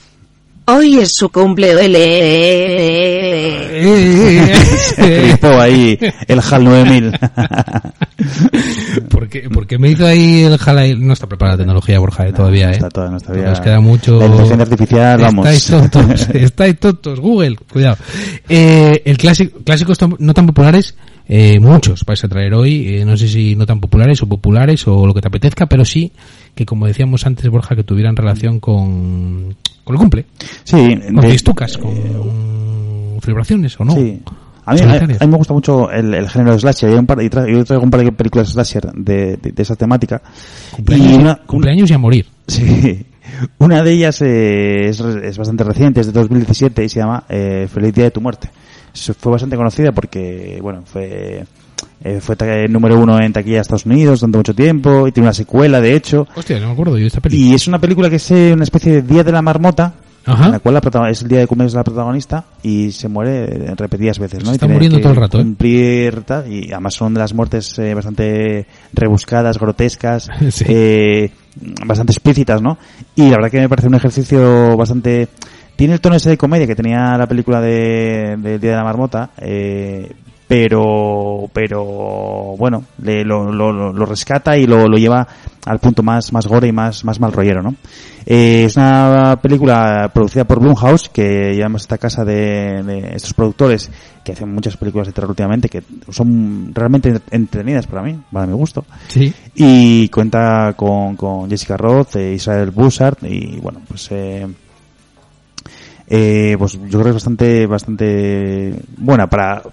[0.67, 2.55] Hoy es su cumple E.
[4.95, 7.19] Flipó ahí el HAL 9000.
[9.09, 10.95] ¿Por qué, por qué me hizo ahí el jalai?
[10.95, 12.75] No está preparada la tecnología, Borja, eh, todavía, No ¿eh?
[12.75, 13.45] está todavía, no está bien.
[13.45, 14.17] Nos queda mucho...
[14.17, 15.45] La inteligencia artificial, vamos.
[15.45, 17.19] Estáis tontos, estáis tontos.
[17.19, 17.97] Google, cuidado.
[18.47, 20.95] Eh, el clásico, clásicos no tan populares,
[21.27, 22.95] eh, muchos vais a traer hoy.
[22.97, 25.83] eh, no sé si no tan populares o populares o lo que te apetezca, pero
[25.85, 26.11] sí
[26.53, 30.25] que, como decíamos antes, Borja, que tuvieran relación con, con el cumple.
[30.63, 33.93] Sí, Con de- con celebraciones o no.
[33.93, 34.21] Sí.
[34.67, 35.21] A mí, a, Solitarias.
[35.21, 36.89] a mí me gusta mucho el, el género slasher.
[36.89, 39.61] Hay un par, y tra- yo traigo un par de películas slasher de, de, de
[39.63, 40.21] esa temática.
[40.71, 42.25] Cumpleaños, Y una- cumpleaños y a morir.
[42.47, 43.05] Sí.
[43.57, 47.67] Una de ellas eh, es, es bastante reciente, es de 2017 y se llama eh,
[47.71, 48.49] Feliz Día de tu Muerte.
[49.19, 51.43] Fue bastante conocida porque, bueno, fue
[52.03, 55.27] eh, fue ta- número uno en taquilla de Estados Unidos durante mucho tiempo y tiene
[55.27, 56.27] una secuela, de hecho.
[56.36, 57.49] Hostia, no me acuerdo yo de esta película.
[57.49, 59.93] Y es una película que es eh, una especie de Día de la Marmota,
[60.25, 60.45] Ajá.
[60.45, 63.43] en la cual la es el día de cumpleaños de la protagonista y se muere
[63.45, 64.47] eh, repetidas veces, ¿no?
[64.49, 65.41] Se está muriendo todo el rato, ¿eh?
[65.43, 70.65] Cumplir tal, y además son de las muertes eh, bastante rebuscadas, grotescas, Sí.
[70.67, 71.31] eh,
[71.86, 72.77] bastante explícitas, ¿no?
[73.15, 75.27] Y la verdad que me parece un ejercicio bastante...
[75.75, 78.83] Tiene el tono ese de comedia que tenía la película de, del Día de la
[78.83, 80.11] Marmota, eh,
[80.47, 81.83] pero pero
[82.57, 85.27] bueno le, lo, lo, lo- lo rescata y lo, lo lleva
[85.65, 87.73] al punto más más gore y más más mal rollero no
[88.27, 93.89] Eh, es una película producida por Blumhouse que llevamos esta casa de, de estos productores
[94.23, 98.53] que hacen muchas películas de terror últimamente que son realmente entretenidas para mí para mi
[98.53, 99.33] gusto Sí.
[99.55, 104.45] y cuenta con, con Jessica Roth, eh, Israel Bussard y bueno, pues eh,
[106.08, 109.63] eh, pues yo creo que es bastante bastante buena para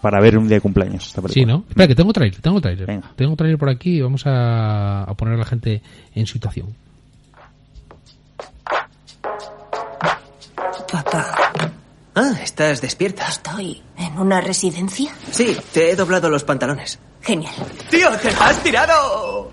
[0.00, 1.44] para ver un día de cumpleaños esta película.
[1.44, 1.64] Sí, ¿no?
[1.68, 2.86] Espera, que tengo trailer, tengo trailer.
[2.86, 3.12] Venga.
[3.16, 5.82] Tengo trailer por aquí y vamos a, a poner a la gente
[6.14, 6.68] en situación.
[10.90, 11.52] Papá.
[12.14, 13.28] Ah, estás despierta.
[13.28, 15.12] Estoy en una residencia.
[15.30, 16.98] Sí, te he doblado los pantalones.
[17.20, 17.54] Genial.
[17.90, 19.52] ¡Tío, te has tirado!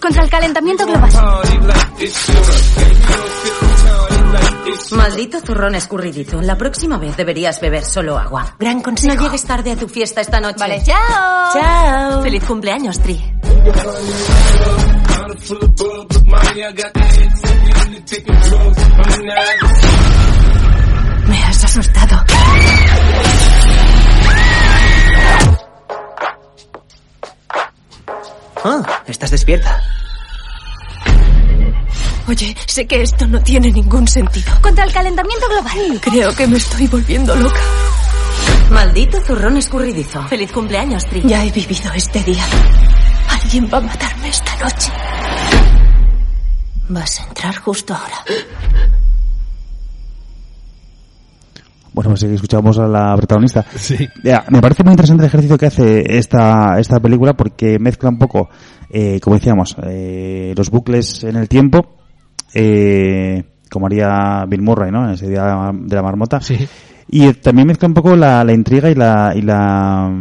[0.00, 1.10] Contra el calentamiento global.
[4.92, 6.40] Maldito zurrón escurridizo.
[6.42, 8.54] La próxima vez deberías beber solo agua.
[8.58, 9.24] Gran No consejo.
[9.24, 10.58] llegues tarde a tu fiesta esta noche.
[10.60, 11.52] Vale, chao.
[11.52, 12.22] Chao.
[12.22, 13.20] Feliz cumpleaños, Tri.
[21.28, 22.24] Me has asustado.
[28.68, 29.80] Ah, estás despierta.
[32.26, 34.52] Oye, sé que esto no tiene ningún sentido.
[34.60, 36.00] Contra el calentamiento global.
[36.00, 37.60] Creo que me estoy volviendo loca.
[38.70, 40.20] Maldito zurrón escurridizo.
[40.24, 41.22] Feliz cumpleaños, Tri.
[41.22, 42.44] Ya he vivido este día.
[43.40, 44.90] Alguien va a matarme esta noche.
[46.88, 48.24] Vas a entrar justo ahora.
[51.96, 53.64] Bueno, pues sí, escuchamos a la protagonista.
[53.74, 54.06] Sí.
[54.22, 58.18] Ya, me parece muy interesante el ejercicio que hace esta, esta película porque mezcla un
[58.18, 58.50] poco,
[58.90, 61.96] eh, como decíamos, eh, los bucles en el tiempo,
[62.52, 65.06] eh, como haría Bill Murray, ¿no?
[65.06, 66.38] En ese día de la marmota.
[66.42, 66.68] Sí.
[67.08, 70.12] Y también mezcla un poco la, la intriga y la, y la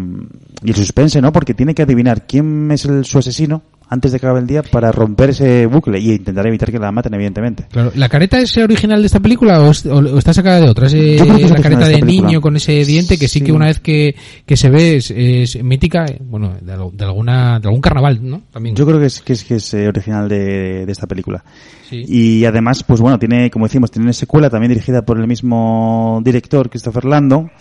[0.64, 1.34] y el suspense, ¿no?
[1.34, 4.64] Porque tiene que adivinar quién es el, su asesino antes de que acabe el día
[4.64, 7.66] para romper ese bucle y intentar evitar que la maten, evidentemente.
[7.72, 10.70] Claro, ¿la careta es original de esta película o, es- o- o está sacada de
[10.70, 10.88] otra?
[10.88, 13.18] Es eh, Yo creo que es la original careta de de niño con ese diente
[13.18, 13.46] que sí, Sí.
[13.46, 17.60] que una vez que, que se ve es, es mítica, eh, bueno, de, de alguna
[17.60, 18.42] de algún carnaval, ¿no?
[18.52, 18.76] También.
[18.76, 21.44] Yo creo que es, que es, que es eh, original de, de esta película.
[21.90, 22.04] Sí.
[22.08, 26.20] Y además, pues bueno, tiene, como decimos, tiene una secuela también dirigida por el mismo
[26.24, 27.52] director, Christopher Landon.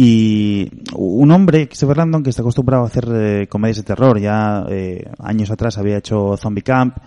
[0.00, 4.20] Y un hombre, Christopher Landon, que está acostumbrado a hacer eh, comedias de terror.
[4.20, 6.98] Ya eh, años atrás había hecho Zombie Camp,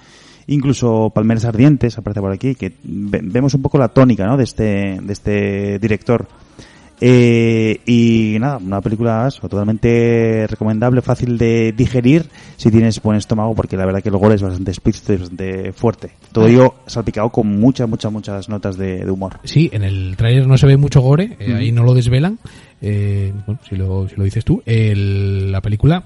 [0.48, 4.36] incluso Palmeras Ardientes, aparece por aquí, que ve- vemos un poco la tónica ¿no?
[4.36, 6.28] de, este, de este director.
[7.04, 12.26] Eh, y nada, una película eso, totalmente recomendable, fácil de digerir
[12.58, 15.74] si tienes buen estómago, porque la verdad que el gore es bastante explícito y bastante
[15.74, 16.12] fuerte.
[16.32, 19.40] Todo ello salpicado con muchas, muchas, muchas notas de, de humor.
[19.44, 22.38] Sí, en el tráiler no se ve mucho gore, eh, ahí no lo desvelan.
[22.84, 26.04] Eh, bueno, si lo, si lo dices tú, el- la película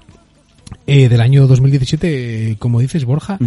[0.86, 3.38] eh, del año 2017, eh, como dices, Borja,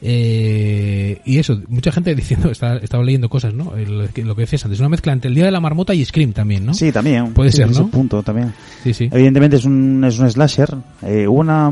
[0.00, 3.74] eh, y eso, mucha gente diciendo, está- estaba leyendo cosas, ¿no?
[3.76, 6.32] El- lo que decías antes, una mezcla entre el Día de la Marmota y Scream
[6.32, 6.74] también, ¿no?
[6.74, 7.32] Sí, también.
[7.32, 7.88] Puede Sí, ser, ese ¿no?
[7.88, 8.52] punto también.
[8.82, 9.08] Sí, sí.
[9.12, 10.74] Evidentemente es un, es un slasher.
[11.02, 11.70] Eh, hubo una,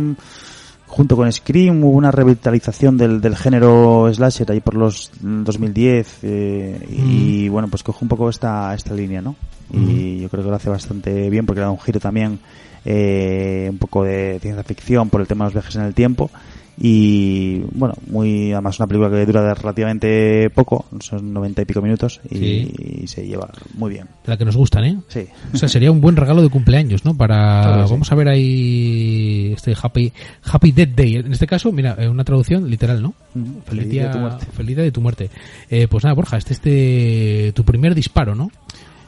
[0.87, 6.79] junto con Scream, hubo una revitalización del, del género slasher ahí por los 2010 eh,
[6.91, 9.37] y bueno, pues coge un poco esta, esta línea, ¿no?
[9.73, 12.39] Y yo creo que lo hace bastante bien porque le da un giro también
[12.85, 16.31] eh, un poco de ciencia ficción por el tema de los viajes en el tiempo
[16.77, 22.21] y bueno, muy además una película que dura relativamente poco, son 90 y pico minutos
[22.29, 22.73] y, Sí.
[23.03, 24.09] y se lleva muy bien.
[24.27, 24.99] La que nos gustan, ¿eh?
[25.07, 25.25] Sí.
[25.53, 27.17] O sea, sería un buen regalo de cumpleaños, ¿no?
[27.17, 27.93] Para Claro que sí.
[27.93, 30.13] vamos a ver ahí este Happy
[30.45, 31.15] Happy Death Day.
[31.17, 33.15] En este caso, mira, eh, una traducción literal, ¿no?
[33.37, 33.45] Ujú.
[33.45, 34.47] Feliz Feliz día, de tu muerte.
[34.53, 35.31] feliz día de tu muerte.
[35.71, 38.51] Eh, pues nada, Borja, este es este, tu primer disparo, ¿no?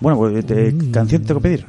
[0.01, 0.91] Bueno, pues, te- Mm.
[0.93, 1.67] ¿canción te tengo que pedir?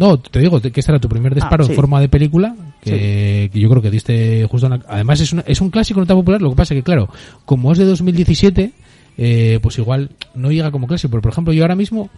[0.00, 1.72] No, te digo que este era tu primer disparo Ah, sí.
[1.72, 5.32] en forma de película, que, que yo creo que diste justo en la- Además es,
[5.32, 7.08] una- es un clásico no tan popular, lo que pasa que claro,
[7.44, 8.72] como es de 2017,
[9.18, 12.08] eh, pues igual no llega como clásico, pero por ejemplo yo ahora mismo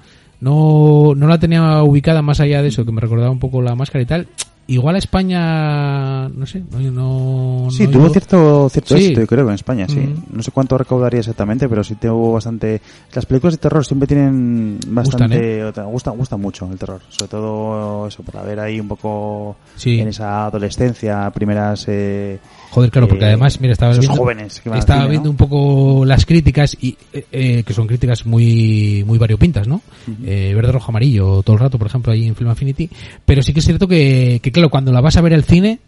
[0.40, 3.74] no, no la tenía ubicada más allá de eso, que me recordaba un poco la
[3.74, 4.28] máscara y tal.
[4.68, 7.64] Igual a España, no sé, no...
[7.64, 9.02] no Sí, no tuvo cierto, cierto Sí.
[9.04, 9.98] éxito, yo creo, en España, sí.
[9.98, 10.36] Mm.
[10.36, 12.80] No sé cuánto recaudaría exactamente, pero sí tuvo bastante...
[13.12, 15.64] Las películas de terror siempre tienen bastante...
[15.64, 17.00] Gustan, Gustan, gustan, mucho el terror.
[17.08, 19.98] Sobre todo eso, para ver ahí un poco Sí.
[20.00, 21.84] en esa adolescencia, primeras...
[21.88, 22.38] Eh,
[22.72, 25.10] Joder, claro, porque Eh, además, mira, estaba viendo, jóvenes que van al estaba cine, ¿no?
[25.10, 29.82] viendo un poco las críticas y eh, eh, que son críticas muy muy variopintas, ¿no?
[30.24, 32.88] Eh, verde, rojo, amarillo, todo el rato, por ejemplo, ahí en Film Affinity.
[33.26, 35.80] Pero sí que es cierto que, que claro, cuando la vas a ver al cine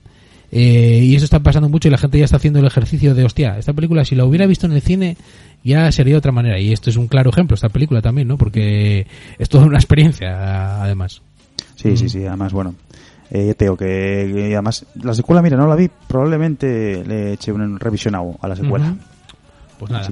[0.53, 3.25] eh, y eso está pasando mucho y la gente ya está haciendo el ejercicio de,
[3.25, 5.17] hostia, esta película si la hubiera visto en el cine
[5.65, 6.61] ya sería de otra manera.
[6.61, 8.37] Y esto es un claro ejemplo, esta película también, ¿no?
[8.37, 9.07] Porque
[9.39, 11.23] es toda una experiencia, además.
[11.77, 12.75] Sí, sí, sí, además, bueno.
[13.31, 17.53] Eh, ya te digo que, además, la secuela, mira, no la vi, probablemente le eché
[17.53, 18.95] un revisionado a la secuela.
[19.79, 20.09] Pues nada.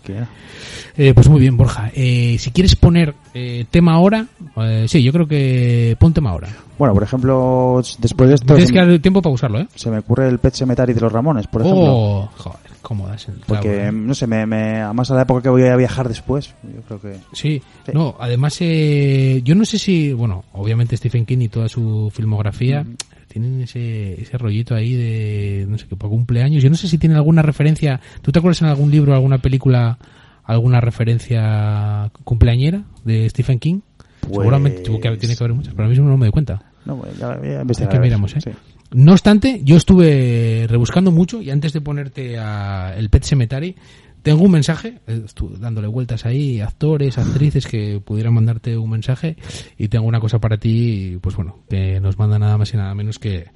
[0.97, 1.91] Eh, pues muy bien, Borja.
[1.95, 6.49] Eh, si quieres poner eh, tema ahora, eh, sí, yo creo que pon tema ahora.
[6.79, 9.69] Bueno, por ejemplo, después de esto, Tienes que dar tiempo para usarlo, ¿eh?
[9.75, 11.85] se me ocurre el Pet Cemetery de los Ramones, por ejemplo.
[11.87, 13.93] Oh, joder, cómo das el clavo, porque, ¿eh?
[13.93, 17.01] no sé, me, me, además a la época que voy a viajar después, yo creo
[17.01, 17.17] que...
[17.33, 17.93] Sí, Sí.
[17.95, 22.85] no, además, eh, yo no sé si, bueno, obviamente Stephen King y toda su filmografía
[23.33, 26.63] tienen ese, ese rollito ahí de, no sé, que por cumpleaños.
[26.63, 28.01] Yo no sé si tiene alguna referencia.
[28.21, 29.99] ¿Tú te acuerdas en algún libro, alguna película,
[30.45, 33.81] alguna referencia cumpleañera de Stephen King?
[34.21, 36.63] Pues- Seguramente tuvo que- tiene que haber muchas, pero ahora mismo no me doy cuenta.
[36.85, 38.41] No, bueno, ya, ya Es investigaré, que miramos, ¿eh?
[38.41, 38.51] sí.
[38.95, 43.75] No obstante, yo estuve rebuscando mucho y antes de ponerte a el Pet Cemetery,
[44.23, 49.37] tengo un mensaje, eh, estuve dándole vueltas ahí, actores, actrices que pudieran mandarte un mensaje
[49.77, 52.95] y tengo una cosa para ti, pues bueno, que nos manda nada más y nada
[52.95, 53.47] menos que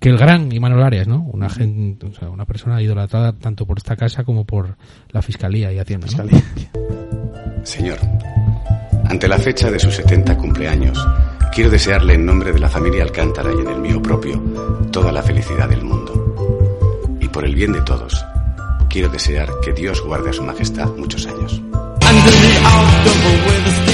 [0.00, 1.20] que el gran Imanol Arias, ¿no?
[1.30, 4.78] Una gente, o sea, una persona idolatrada tanto por esta casa como por
[5.10, 6.10] la Fiscalía y Hacienda, ¿no?
[6.10, 6.42] Fiscalía.
[7.64, 7.98] Señor,
[9.04, 11.06] ante la fecha de sus 70 cumpleaños,
[11.52, 14.40] quiero desearle en nombre de la familia Alcántara y en el mío propio
[14.90, 17.18] toda la felicidad del mundo.
[17.20, 18.24] Y por el bien de todos,
[18.90, 21.60] quiero desear que Dios guarde a su majestad muchos años.
[22.00, 23.90] The October with the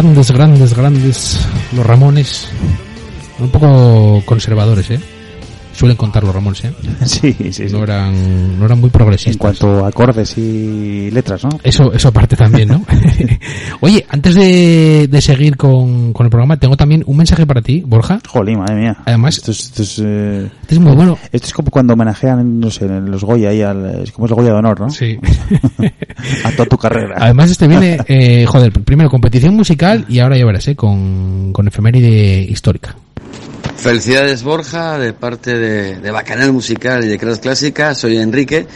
[0.00, 2.48] Grandes, grandes, grandes los Ramones.
[3.38, 5.00] Un poco conservadores, ¿eh?
[5.74, 6.72] Suelen contar los Ramones, ¿eh?
[7.04, 7.64] Sí, sí, sí.
[7.70, 9.34] No eran, no eran muy progresistas.
[9.34, 11.50] En cuanto a acordes y letras, ¿no?
[11.62, 12.82] Eso, eso aparte también, ¿no?
[13.82, 17.82] Oye, antes de, de seguir con, con el programa, tengo también un mensaje para ti,
[17.86, 18.20] Borja.
[18.28, 18.96] Jolín, madre mía.
[19.06, 21.16] Además- esto es, esto es, eh, Este es muy bueno.
[21.32, 24.50] esto es como cuando homenajean, no sé, los Goya ahí al, es como el Goya
[24.50, 24.90] de honor, ¿no?
[24.90, 25.18] Sí.
[26.44, 27.16] A toda tu carrera.
[27.18, 30.76] Además, este viene, eh, joder, primero competición musical y ahora ya verás, ¿eh?
[30.76, 32.94] Con, con efeméride histórica.
[33.76, 38.66] Felicidades Borja, de parte de, de Bacanal Musical y de Crash Clásica, soy Enrique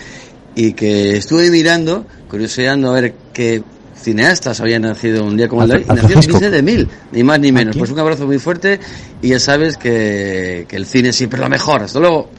[0.57, 3.62] y que estuve mirando, curioseando a ver qué
[3.96, 6.26] cineastas habían nacido un día como el de hoy, y nació Hitchcock.
[6.26, 7.72] Vicente de Mil, ni más ni menos.
[7.72, 7.80] quién?
[7.80, 8.78] Pues un abrazo muy fuerte
[9.23, 11.83] y ya sabes que, que el cine siempre es lo mejor.
[11.83, 12.31] Hasta luego.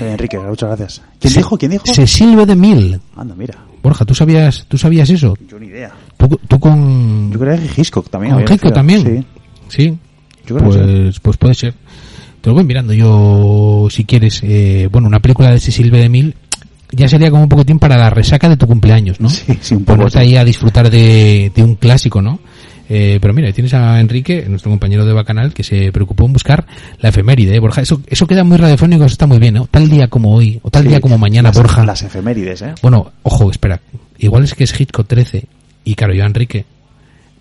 [0.00, 1.02] Eh, Enrique, muchas gracias.
[1.20, 1.56] ¿Quién Se- dijo?
[1.58, 1.84] ¿Quién dijo?
[1.86, 3.00] Se silbe de mil.
[3.16, 3.54] Anda, mira.
[3.82, 5.34] Borja, ¿tú sabías, tú sabías eso?
[5.48, 5.92] Yo ni idea.
[6.16, 7.30] Tú, tú con...
[7.32, 8.34] Yo creo que Hitchcock también.
[8.34, 9.02] con Hitchcock también.
[9.04, 9.26] Sí.
[9.68, 9.98] Sí.
[10.46, 11.74] Yo creo que Pues, pues puede ser.
[12.40, 14.40] Te lo voy mirando yo, si quieres.
[14.44, 16.34] Eh, bueno, una película de Silve de Mil
[16.92, 19.28] ya sería como un poquín para la resaca de tu cumpleaños, ¿no?
[19.28, 22.38] Sí, sí, un poco, Ponerte ahí a disfrutar de, de un clásico, ¿no?
[22.88, 26.66] Eh, pero mira, tienes a Enrique, nuestro compañero de Bacanal, que se preocupó en buscar
[27.00, 27.80] la efeméride, ¿eh, Borja.
[27.82, 29.66] Eso, eso queda muy radiofónico, eso está muy bien, ¿no?
[29.66, 31.84] Tal día como hoy, o tal Sí, día como mañana, las, Borja.
[31.84, 32.74] Las efemérides, ¿eh?
[32.82, 33.80] Bueno, ojo, espera.
[34.18, 35.44] Igual es que es Hitchcock 13
[35.84, 36.64] y claro, yo a Enrique,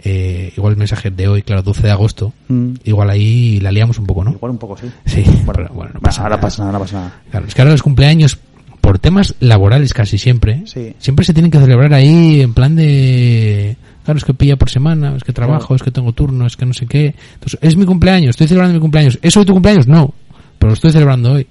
[0.04, 2.74] eh, igual el mensaje de hoy, claro, 12 de agosto, Mm.
[2.84, 4.32] igual ahí la liamos un poco, ¿no?
[4.32, 4.88] Igual un poco, sí.
[5.06, 6.42] Sí, Bueno, pero bueno, no pasa ahora nada.
[6.42, 7.14] pasa nada, no pasa nada.
[7.32, 8.38] Claro, es que ahora los cumpleaños,
[8.86, 10.94] por temas laborales casi siempre, Sí.
[11.00, 13.78] siempre se tienen que celebrar ahí en plan de...
[14.04, 15.76] Claro, es que pilla por semana, es que trabajo, Claro.
[15.78, 17.16] es que tengo turno, es que no sé qué.
[17.34, 19.18] Entonces, es mi cumpleaños, estoy celebrando mi cumpleaños.
[19.24, 19.88] ¿Es hoy tu cumpleaños?
[19.88, 20.14] No,
[20.60, 21.48] pero lo estoy celebrando hoy.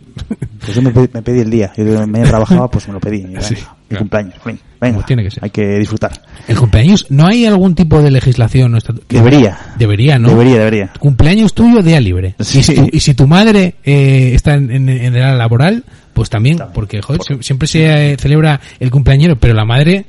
[0.60, 1.72] Pues yo me, pe- me pedí el día.
[1.76, 3.22] Yo me trabajaba, pues me lo pedí.
[3.24, 3.98] Venga, Sí, mi claro.
[3.98, 4.34] cumpleaños.
[4.44, 5.42] Venga, venga, Como tiene que ser.
[5.44, 6.12] Hay que disfrutar.
[6.46, 7.06] ¿El cumpleaños?
[7.10, 8.76] ¿No hay algún tipo de legislación?
[8.76, 8.78] o
[9.08, 9.58] Debería.
[9.76, 10.28] Debería, ¿no?
[10.28, 10.92] Debería, debería.
[11.00, 12.36] Cumpleaños tuyo, día libre.
[12.38, 12.60] Sí.
[12.60, 15.82] Y, si tu, y si tu madre eh, está en, en, en edad laboral,
[16.14, 20.06] pues también, porque joder, sie- siempre se eh, celebra el cumpleañero, pero la madre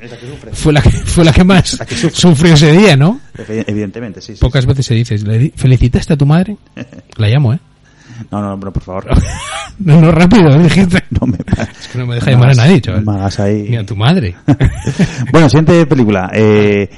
[0.53, 3.19] fue la que, fue la que más La que sufrió ese día, ¿no?
[3.37, 4.33] Evi- Evidentemente, sí.
[4.35, 6.55] sí, Pocas veces se dice, ¿le di- ¿felicitaste a tu madre?
[7.17, 7.59] La llamo, ¿eh?
[8.31, 9.05] No, no, no, por favor.
[9.77, 11.03] No, no, rápido, dijiste.
[11.19, 11.37] No me,
[11.81, 13.29] Es que no me deja llamar a nadie, chaval.
[13.39, 13.65] Ahí.
[13.69, 14.33] Mira, tu madre.
[15.33, 16.31] bueno, siguiente película.
[16.33, 16.89] Eh,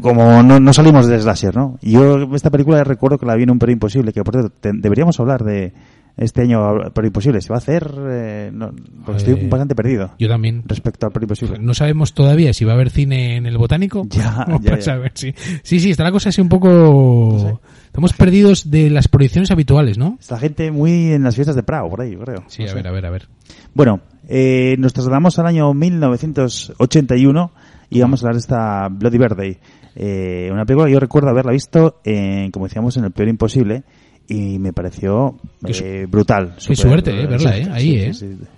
[0.00, 1.78] como no, no salimos de slasher, ¿no?
[1.82, 4.72] Yo esta película recuerdo que la vi en un Pero Imposible, que por cierto, te-
[4.72, 5.74] deberíamos hablar de
[6.16, 7.40] este año Pero Imposible.
[7.40, 7.90] ¿Se va a hacer?
[8.10, 8.70] Eh, no,
[9.04, 10.62] porque estoy Eh, bastante perdido Yo también.
[10.66, 11.58] respecto al Pero Imposible.
[11.58, 14.06] No sabemos todavía si va a haber cine en el botánico.
[14.10, 14.82] Ya, Vamos ya, a ya.
[14.82, 15.34] saber, sí.
[15.62, 17.60] sí, sí, está la cosa así un poco...
[17.86, 20.16] Estamos perdidos de las proyecciones habituales, ¿no?
[20.18, 22.42] Está gente muy en las fiestas de Prado, por ahí, creo.
[22.46, 22.74] Sí, No a sé.
[22.76, 23.28] ver, a ver, a ver.
[23.74, 27.50] Bueno, eh, nos trasladamos al año 1981
[27.90, 29.58] y vamos a hablar de esta Bloody Birthday.
[29.94, 33.82] Eh, una película que yo recuerdo haberla visto, en, como decíamos, en El Peor Imposible
[34.28, 36.54] y me pareció eh, brutal.
[36.66, 38.12] Qué suerte, eh, verla, eh, ahí, eh.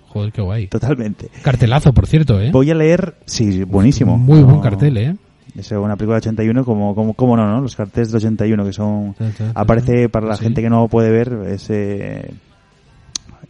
[0.07, 0.67] Joder, qué guay.
[0.67, 1.29] Totalmente.
[1.41, 2.49] Cartelazo, por cierto, ¿eh?
[2.51, 4.17] Voy a leer, sí, buenísimo.
[4.17, 5.15] Muy buen cartel, ¿eh?
[5.57, 7.61] Es una película de 81, como, como, como no, ¿no?
[7.61, 9.13] Los carteles de 81 que son...
[9.13, 10.43] Ta, ta, ta, Aparece, para la Sí.
[10.43, 11.69] gente que no puede ver, es,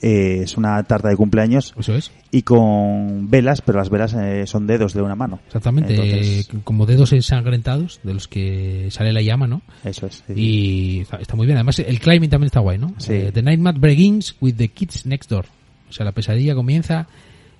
[0.02, 2.12] eh, es una tarta de cumpleaños Eso es.
[2.32, 5.40] y con velas, pero las velas eh, son dedos de una mano.
[5.48, 5.94] Exactamente.
[5.94, 9.62] Entonces, eh, como dedos ensangrentados de los que sale la llama, ¿no?
[9.84, 10.24] eso es.
[10.28, 10.34] sí.
[10.36, 11.58] Y está, está muy bien.
[11.58, 12.94] Además, el climbing también está guay, ¿no?
[12.98, 13.14] Sí.
[13.14, 15.46] Eh, the Nightmare begins with the kids next door.
[15.90, 17.08] O sea, la pesadilla comienza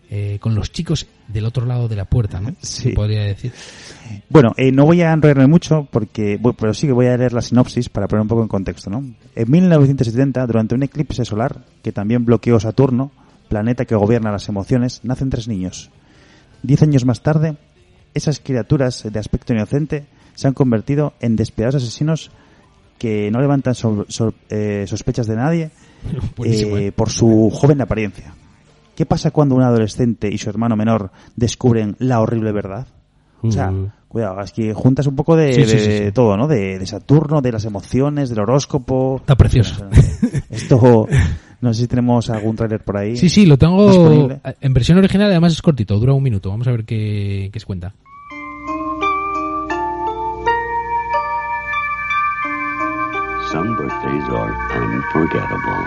[0.10, 2.54] eh, con los chicos del otro lado de la puerta, ¿no?
[2.62, 2.92] Sí.
[2.92, 3.52] Podría decir.
[4.30, 7.34] Bueno, eh, no voy a enrollarme mucho, porque, bueno, pero sí que voy a leer
[7.34, 9.04] la sinopsis para poner un poco en contexto, ¿no?
[9.36, 13.12] En 1970, durante un eclipse solar que también bloqueó Saturno,
[13.50, 15.90] planeta que gobierna las emociones, nacen tres niños.
[16.64, 17.58] Diez años más tarde,
[18.14, 22.32] esas criaturas de aspecto inocente se han convertido en despiadados asesinos
[22.98, 25.64] que no levantan so- so- eh, sospechas de nadie
[26.44, 26.92] eh, ¿eh?
[26.92, 28.34] por su joven apariencia.
[28.96, 32.88] ¿Qué pasa cuando un adolescente y su hermano menor descubren la horrible verdad?
[33.42, 33.72] O sea,
[34.08, 36.12] cuidado, es que juntas un poco de, Sí, sí, de sí, sí.
[36.12, 36.48] todo, ¿no?
[36.48, 39.18] De, de Saturno, de las emociones, del horóscopo.
[39.18, 39.86] Está precioso.
[40.50, 41.08] Esto,
[41.62, 43.18] no sé si tenemos algún tráiler por ahí.
[43.18, 44.40] Sí, sí, lo tengo disponible.
[44.62, 46.50] en versión original, además es cortito, dura un minuto.
[46.50, 47.94] Vamos a ver qué, qué se cuenta.
[53.52, 55.86] Some birthdays are unforgettable.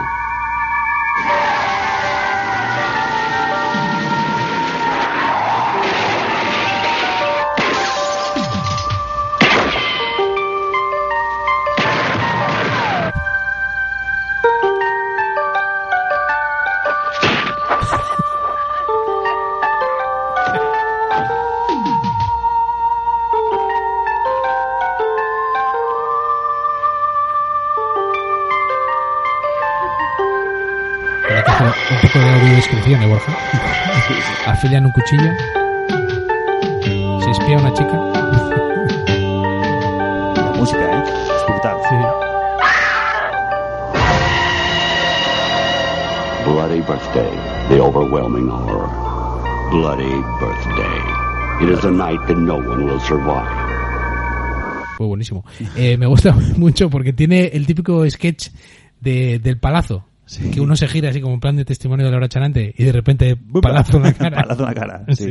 [32.97, 33.37] ¿Eh, Borja?
[34.47, 35.31] Afilian un cuchillo.
[37.23, 37.93] Se espía a una chica.
[40.37, 41.05] La música, ¿eh?
[41.05, 41.77] Es brutal.
[41.89, 41.95] Sí.
[46.47, 47.31] Bloody Birthday,
[47.69, 48.89] the overwhelming horror.
[49.71, 51.65] Bloody Birthday.
[51.65, 53.47] It is a night that no one will survive.
[54.97, 55.45] Fue buenísimo.
[55.77, 58.49] Eh, me gusta mucho porque tiene el típico sketch
[59.01, 60.05] de, del palazo.
[60.53, 62.93] Que uno se gira así como en plan de testimonio de Laura Chanante y de
[62.93, 64.43] repente palazo en la cara.
[64.43, 65.31] Palazo en la cara, sí.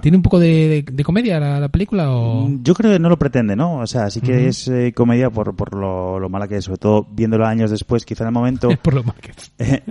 [0.00, 0.48] ¿Tiene un poco de,
[0.86, 2.48] de- de comedia la, la película o...?
[2.48, 3.76] Mm, Yo creo que no lo pretende, ¿no?
[3.80, 6.78] O sea, sí que es eh, comedia por, por lo, lo mala que es, sobre
[6.78, 8.68] todo viéndolo años después, quizá en el momento...
[8.82, 9.82] Por lo mal que es.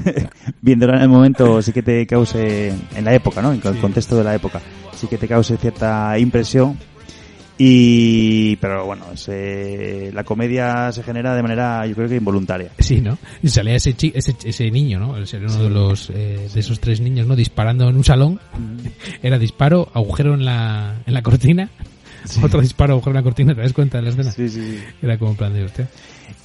[0.60, 3.52] viéndolo en el momento sí que te cause, en la época, ¿no?
[3.52, 4.60] En el contexto de la época,
[4.94, 6.76] sí que te cause cierta impresión.
[7.58, 12.70] Y, pero bueno, es, eh, la comedia se genera de manera, yo creo que involuntaria.
[12.78, 13.18] Sí, ¿no?
[13.42, 15.16] Y salía ese, chi- ese, ese niño, ¿no?
[15.18, 17.36] Ese era uno de los eh, de esos tres niños, ¿no?
[17.36, 18.40] Disparando en un salón.
[19.22, 21.68] Era disparo, agujero en la, en la cortina,
[22.42, 24.30] otro disparo bajo la cortina, ¿te das cuenta de la escena?
[24.32, 24.78] Sí, sí, sí.
[25.02, 25.88] Era como en plan de hostia.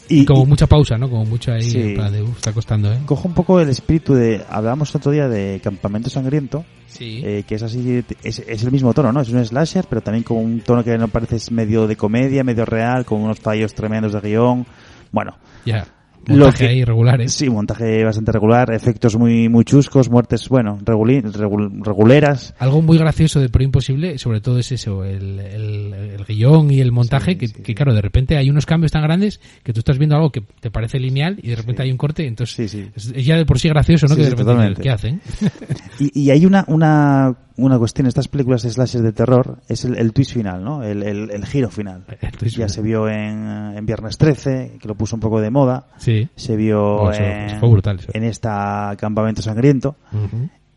[0.09, 1.09] Y- como y- mucha pausa, ¿no?
[1.09, 1.93] Como mucha ahí, Sí.
[1.95, 2.99] plan de, está costando, ¿eh?
[3.05, 7.21] Cojo un poco el espíritu de, hablábamos otro día de Campamento Sangriento, Sí.
[7.23, 9.21] eh, que es así, es, es el mismo tono, ¿no?
[9.21, 12.65] Es un slasher, pero también con un tono que no parece medio de comedia, medio
[12.65, 14.65] real, con unos fallos tremendos de guion.
[15.11, 15.35] Bueno,
[15.65, 15.85] Ya.
[16.27, 17.31] Montaje que- ahí regulares.
[17.33, 22.53] Sí, montaje bastante regular, efectos muy muy chuscos, muertes, bueno, reguli- regul- reguleras.
[22.59, 26.81] Algo muy gracioso de Pero Imposible, sobre todo es eso, el, el, el guion y
[26.81, 29.97] el montaje, que, que, claro, de repente hay unos cambios tan grandes que tú estás
[29.97, 33.37] viendo algo que te parece lineal y de repente hay un corte, entonces es, ya
[33.37, 34.15] de por sí gracioso, ¿no?
[34.15, 34.81] Que de sí, repente totalmente.
[34.81, 35.21] ¿qué hacen?
[35.99, 39.97] Y, y hay una, una, una cuestión estas películas de slasher de terror, es el,
[39.97, 40.83] el twist final, ¿no?
[40.83, 42.03] El, el, el giro final.
[42.07, 42.69] ya final.
[42.69, 45.87] se vio en, en Viernes 13, que lo puso un poco de moda.
[45.97, 46.27] Sí.
[46.35, 49.95] Se vio Oh, en, fue brutal, en esta Campamento Sangriento.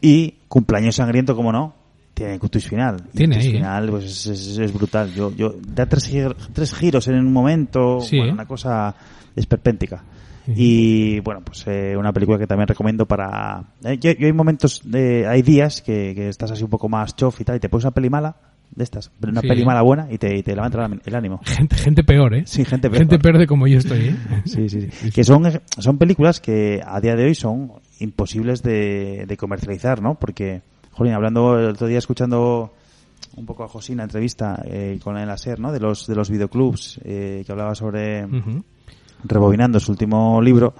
[0.01, 1.75] Y Cumpleaños Sangriento, como no,
[2.14, 3.03] tiene un twist final.
[3.14, 3.59] Tiene twist ahí, ¿eh?
[3.59, 5.12] final, pues es, es- es brutal.
[5.12, 6.11] Yo, yo, da tres,
[6.53, 8.35] tres giros en un momento, Sí, bueno, ¿eh?
[8.35, 8.95] una cosa
[9.37, 10.03] esperpéntica.
[10.47, 13.64] Y bueno, pues eh, una película que también recomiendo para...
[13.84, 17.14] eh, yo, yo hay momentos, de, hay días que, que estás así un poco más
[17.16, 18.36] chof y tal, y te pones una peli mala
[18.74, 19.49] de estas, una Sí.
[19.49, 21.41] peli mala buena y te, y te levanta el- ánimo.
[21.45, 22.43] Gente, gente peor, ¿eh?
[22.47, 23.01] Sí, gente peor.
[23.03, 24.16] Gente peor de como yo estoy, ¿eh?
[24.45, 25.11] Sí, sí, sí.
[25.11, 25.43] Que son,
[25.78, 30.14] son películas que a día de hoy son imposibles de, de comercializar, ¿no?
[30.14, 30.62] Porque,
[30.93, 32.72] jolín, hablando el otro día escuchando
[33.36, 35.72] un poco a Josín la entrevista eh, con el ASER, ¿no?
[35.72, 38.26] De los, de los videoclubs, eh, que hablaba sobre.
[39.25, 40.75] Rebobinando su último libro,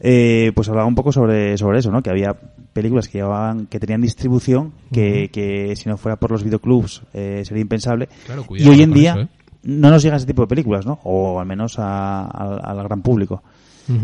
[0.00, 2.02] eh, pues hablaba un poco sobre, sobre eso, ¿no?
[2.02, 2.34] Que había
[2.72, 7.42] películas que llevaban, que tenían distribución, que, que si no fuera por los videoclubs eh,
[7.44, 8.08] sería impensable.
[8.26, 9.28] Claro, y hoy en día eso, ¿eh?
[9.62, 11.00] no nos llega ese tipo de películas, ¿no?
[11.04, 13.42] O al menos a- a- al gran público.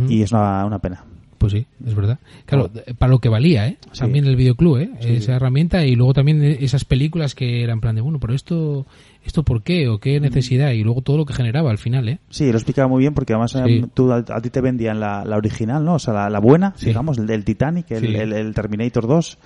[0.09, 1.05] Y es una, una pena.
[1.39, 2.21] Pues sí, es verdad.
[2.47, 3.77] Claro, para lo que valía, ¿eh?
[3.91, 3.99] Sí.
[3.99, 4.91] También el videoclub, ¿eh?
[5.01, 8.87] Sí, Esa herramienta y luego también esas películas que eran plan de, bueno, pero esto,
[9.25, 12.19] esto por qué o qué necesidad y luego todo lo que generaba al final, ¿eh?
[12.31, 13.59] Sí, lo explicaba muy bien porque además Sí.
[13.67, 15.95] eh, tú, a, a ti te vendían la, la original, ¿no?
[15.95, 16.87] O sea, la, la buena, Sí.
[16.87, 18.15] digamos, el del Titanic, el, Sí.
[18.17, 19.39] el- el Terminator 2.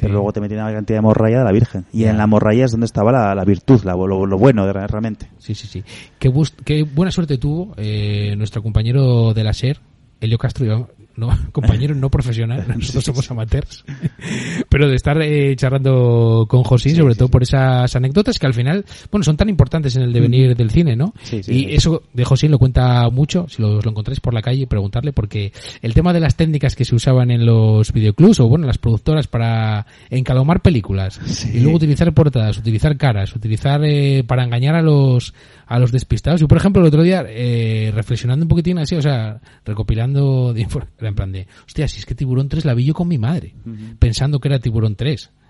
[0.00, 1.84] Pero luego te metían la cantidad de morralla de la Virgen.
[1.92, 2.10] Y Ya.
[2.12, 5.28] en la morralla es donde estaba la, la virtud, la, lo, lo bueno realmente.
[5.36, 5.84] Sí, sí, sí.
[6.18, 6.32] Qué,
[6.64, 9.76] qué buena suerte tuvo eh, nuestro compañero de la SER,
[10.18, 13.84] Elio Castro, no, compañero no profesional, nosotros somos amateurs,
[14.68, 18.84] pero de estar eh, charlando con José, sobre todo por esas anécdotas que al final,
[19.10, 21.14] bueno, son tan importantes en el devenir del cine, ¿no?
[21.22, 24.42] Sí, sí, y eso de José lo cuenta mucho, si lo, lo encontráis por la
[24.42, 28.48] calle, preguntarle, porque el tema de las técnicas que se usaban en los videoclubs o,
[28.48, 31.20] bueno, las productoras para encalomar películas
[31.52, 35.34] y luego utilizar portadas, utilizar caras, utilizar eh, para engañar a los
[35.66, 36.40] a los despistados.
[36.40, 40.62] Yo, por ejemplo, el otro día, eh, reflexionando un poquitín así, o sea, recopilando, de
[40.98, 43.18] era en plan de, hostia, si es que Tiburón 3 la vi yo con mi
[43.18, 43.54] madre,
[43.98, 45.30] pensando que era Tiburón 3.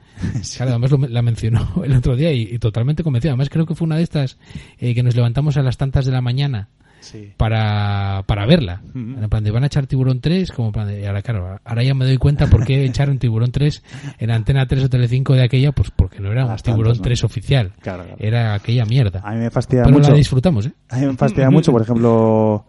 [0.56, 3.32] Claro, además lo- la mencionó el otro día y, y totalmente convencido.
[3.32, 4.38] Además creo que fue una de estas
[4.78, 6.68] eh, que nos levantamos a las tantas de la mañana
[7.36, 8.82] para, para verla.
[8.94, 11.94] En plan de van a echar Tiburón 3, como plan de, ahora claro, ahora ya
[11.94, 13.82] me doy cuenta por qué echaron Tiburón 3
[14.18, 17.02] en Antena 3 o Telecinco de aquella, pues porque no era un Tiburón ¿no?
[17.02, 17.72] 3 oficial.
[17.80, 18.16] Claro, claro.
[18.18, 19.20] Era aquella mierda.
[19.24, 20.10] A mí me fastidia Pero mucho.
[20.10, 20.72] la disfrutamos, ¿eh?
[20.88, 22.66] A mí me fastidia mucho, por ejemplo,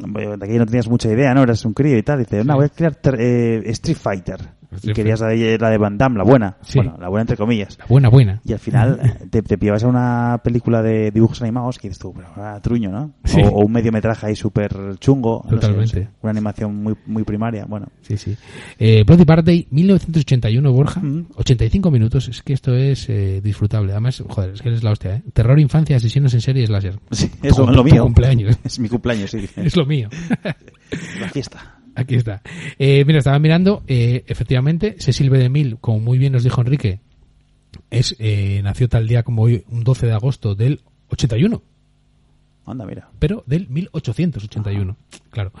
[0.00, 1.42] de aquí no tenías mucha idea, ¿no?
[1.42, 2.20] Eras un crío y tal.
[2.20, 4.59] Dice, no, voy a crear eh, Street Fighter.
[4.82, 6.56] Y querías la de, la de Van Damme, la buena.
[6.62, 6.78] Sí.
[6.78, 7.78] Bueno, la buena entre comillas.
[7.78, 8.40] La buena, buena.
[8.44, 12.00] Y al final eh, te, te pillabas a una película de dibujos animados que dices
[12.00, 13.12] tú, pero truño, ¿no?
[13.24, 13.40] Sí.
[13.42, 15.42] O, o un mediometraje ahí súper chungo.
[15.44, 16.00] no sé, Totalmente.
[16.00, 17.88] no sé, una animación muy, muy primaria, bueno.
[18.02, 18.36] Sí, sí.
[18.78, 21.02] Eh, Bloody Birthday, 1981, Borja.
[21.36, 22.28] 85 minutos.
[22.28, 23.92] Es que esto es eh, disfrutable.
[23.92, 25.22] Además, joder, es que es la hostia, ¿eh?
[25.32, 26.98] Terror, infancia, asesinos en serie, láser.
[27.10, 28.02] Sí, eso es lo mío.
[28.04, 28.56] cumpleaños.
[28.64, 29.48] Es mi cumpleaños, sí.
[29.56, 30.08] Es lo mío.
[31.20, 31.79] La fiesta.
[32.00, 32.42] Aquí está.
[32.78, 35.38] Eh, mira, estaba mirando, eh, efectivamente, Cecil B.
[35.38, 37.00] DeMille, como muy bien nos dijo Enrique,
[37.90, 40.80] es eh, nació tal día como hoy, un 12 de agosto del
[41.10, 41.62] 81,
[42.66, 43.10] Anda, mira.
[43.18, 44.96] pero del 1881,
[45.30, 45.52] claro.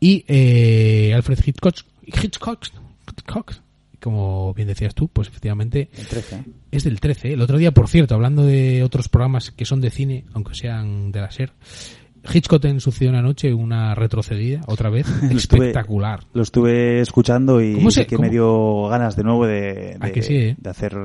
[0.00, 1.76] Y eh, Alfred Hitchcock,
[2.06, 2.66] Hitchcock,
[3.08, 3.52] Hitchcock,
[4.00, 6.36] como bien decías tú, pues efectivamente El 13.
[6.36, 6.44] ¿eh?
[6.72, 7.34] es del 13.
[7.34, 11.12] El otro día, por cierto, hablando de otros programas que son de cine, aunque sean
[11.12, 11.52] de la SER,
[12.32, 16.20] Hitchcock en su una noche una retrocedida, otra vez, Lo estuve- espectacular.
[16.32, 18.26] Lo estuve escuchando y ¿Cómo se- sí que cómo?
[18.26, 20.56] me dio ganas de nuevo de, ¿A de, que sí, eh?
[20.58, 20.96] de hacer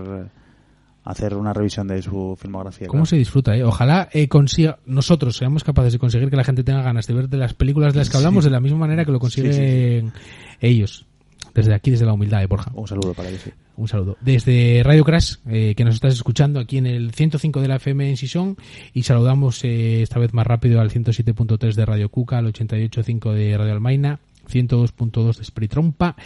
[1.04, 2.88] hacer una revisión de su filmografía.
[2.88, 3.06] ¿Cómo claro.
[3.08, 3.64] se disfruta, eh?
[3.64, 7.30] Ojalá eh, consiga, nosotros seamos capaces de conseguir que la gente tenga ganas de ver
[7.30, 10.08] de las películas de las que hablamos de la misma manera que lo consiguen Sí,
[10.12, 10.22] sí,
[10.62, 11.08] ellos.
[11.54, 12.72] Desde aquí, desde la humildad de Borja.
[12.74, 13.42] Un saludo para ellos.
[13.42, 13.52] sí.
[13.80, 14.18] Un saludo.
[14.20, 18.10] Desde Radio Crash, eh, que nos estás escuchando aquí en el 105 de la FM
[18.10, 18.58] en Sison,
[18.94, 23.58] y saludamos eh, esta vez más rápido al 107.3 de Radio Cuca, al 88.5 de
[23.58, 24.20] Radio Almaina,
[24.52, 26.18] 102.2 de Spritrompa,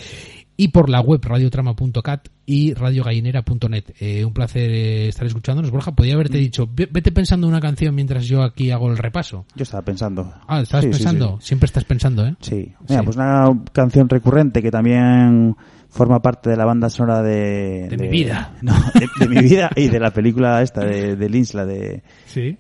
[0.58, 3.84] y por la web radiotrama.cat y radiogallinera.net.
[4.00, 5.72] Eh, un placer eh, estar escuchándonos.
[5.72, 8.98] Borja, podía haberte dicho, "Ve- vete pensando en una canción mientras yo aquí hago el
[8.98, 9.46] repaso.
[9.56, 10.34] Yo estaba pensando.
[10.48, 11.38] Ah, ¿estabas Sí, pensando?
[11.39, 11.48] sí.
[11.48, 12.36] Siempre estás pensando, ¿eh?
[12.41, 12.74] Sí.
[12.89, 15.56] Mira, pues una canción recurrente que también
[15.89, 17.88] forma parte de la banda sonora de...
[17.88, 18.56] De mi vida.
[18.64, 22.02] No, de, de mi vida y de la película esta de, de Lynch, la de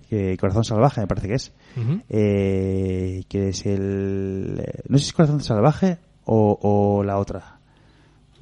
[0.09, 1.51] que Corazón Salvaje, me parece que es.
[2.09, 4.55] Eh, que es el...
[4.59, 7.52] eh, No sé si es Corazón Salvaje o, o la otra.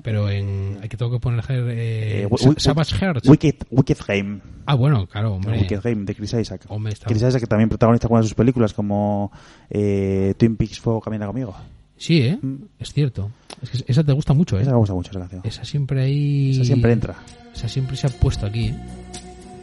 [0.04, 3.28] Pero en, hay que tengo que poner eh, Eh, Savage Hearts.
[3.30, 4.40] Wicked, Wicked Game.
[4.66, 5.60] Ah, bueno, claro, hombre.
[5.60, 6.66] Wicked Game de Chris Isaac.
[6.70, 9.32] Hombre, está- Chris Isaac que también protagoniza algunas de sus películas como
[9.70, 11.56] eh, Twin Peaks Fuego Camina Conmigo.
[11.98, 12.40] Sí, ¿eh?
[12.80, 13.30] Es cierto.
[13.62, 14.64] Es que esa te gusta mucho, ¿eh?
[14.64, 15.42] Esa me gusta mucho esa canción.
[15.46, 16.52] Esa siempre ahí...
[16.52, 17.16] Esa siempre entra.
[17.54, 18.76] Esa siempre se ha puesto aquí, ¿eh?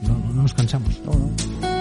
[0.03, 1.01] No, no, no nos cansamos.
[1.05, 1.78] world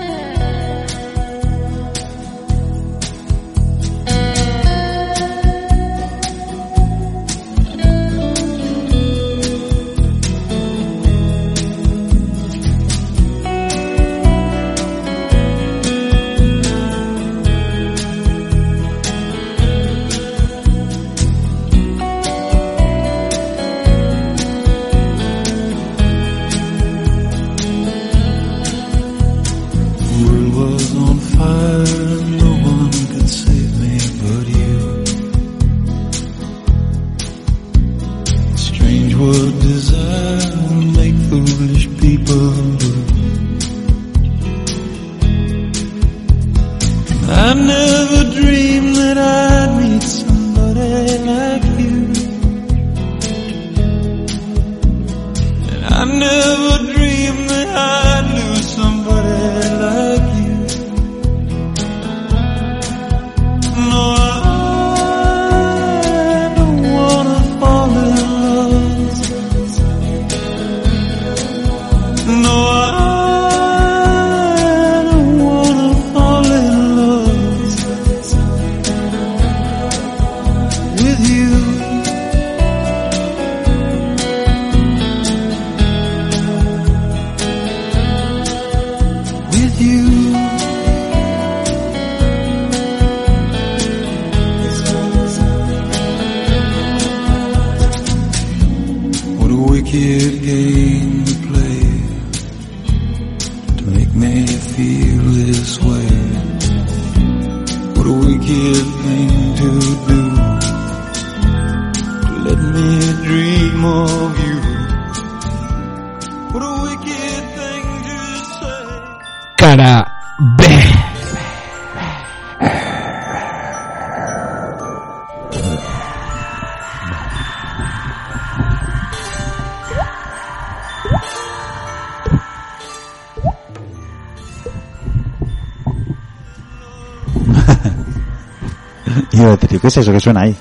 [139.88, 140.56] ¿qué es eso que suena ahí?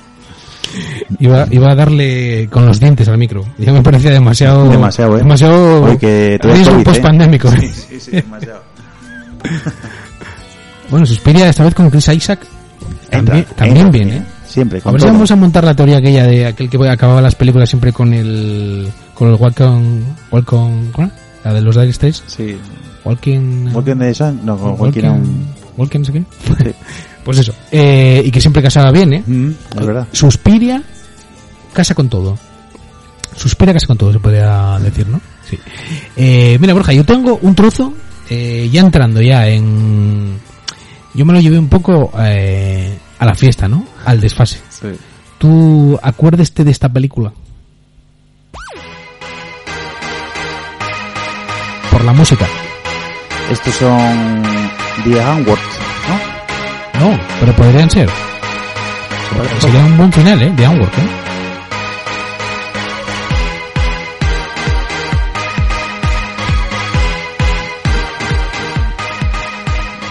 [1.19, 3.43] Iba, iba a darle con los dientes al micro.
[3.57, 4.69] Ya me parecía demasiado...
[4.69, 5.19] Demasiado, ¿eh?
[5.19, 5.83] Demasiado...
[5.83, 6.83] Oye, que todavía riesgo
[7.39, 7.67] COVID, ¿eh?
[7.73, 8.61] Sí, sí, sí, demasiado.
[10.89, 12.39] bueno, Suspiria esta vez con Chris Isaac.
[13.09, 14.25] También, Entra, también entra, bien, ¿eh?
[14.45, 17.21] Siempre, A con ver si vamos a montar la teoría aquella de aquel que acababa
[17.21, 18.89] las películas siempre con el...
[19.13, 19.35] Con el.
[19.35, 20.03] Walking...
[20.45, 21.11] ¿cómo era?
[21.43, 22.23] La de los Dire Straits.
[22.27, 22.57] Sí.
[23.03, 23.73] Walking...
[23.73, 25.56] Walking the Sun, no, con Walking Walking...
[25.77, 26.23] Walking no sé qué.
[26.63, 26.75] Sí.
[27.27, 27.53] Pues eso.
[27.73, 29.21] Eh, y que siempre casaba bien, ¿eh?
[29.27, 29.49] Mm,
[29.79, 30.07] es verdad.
[30.13, 30.81] Suspiria
[31.73, 32.39] casa con todo.
[33.35, 35.21] Suspira casa con todo, se podría decir, ¿no?
[35.47, 35.59] Sí.
[36.15, 37.93] Eh, mira, Borja, yo tengo un trozo,
[38.29, 40.39] eh, ya entrando ya en...
[41.13, 43.85] Yo me lo llevé un poco eh, a la fiesta, ¿no?
[44.05, 44.59] Al desfase.
[44.69, 44.87] Sí.
[45.37, 47.31] ¿Tú acuérdeste de esta película?
[51.91, 52.47] Por la música.
[53.51, 54.71] Estos son
[55.03, 55.59] The Onward,
[56.99, 57.11] ¿no?
[57.11, 58.09] No, pero podrían ser.
[59.59, 60.51] Sería un buen final, ¿eh?
[60.55, 61.09] De Onward, ¿eh?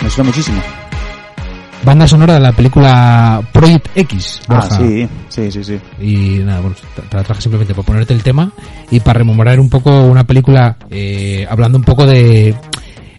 [0.03, 0.62] Me suena muchísimo.
[1.84, 4.41] Banda sonora de la película Project X.
[4.49, 5.80] Ah, sí, sí, sí, sí.
[6.01, 6.76] Y nada, bueno,
[7.09, 8.51] te la traje simplemente para ponerte el tema
[8.91, 12.57] y para rememorar un poco una película, eh, hablando un poco de,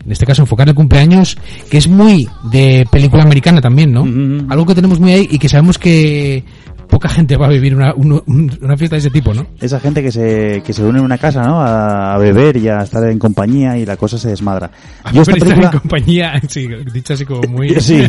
[0.08, 1.38] en este caso, enfocar el cumpleaños,
[1.70, 4.06] que es muy de película americana también, ¿no?
[4.50, 6.46] Algo que tenemos muy ahí y que sabemos que
[6.88, 9.46] poca gente va a vivir una, un- una fiesta de ese tipo, ¿no?
[9.60, 11.62] Esa gente que se, que se une en una casa, ¿no?
[11.62, 14.72] A, a beber y a estar en compañía y la cosa se desmadra.
[15.14, 17.70] Yo esta estar en compañía, sí, dicho así como muy...
[17.80, 18.04] Sí.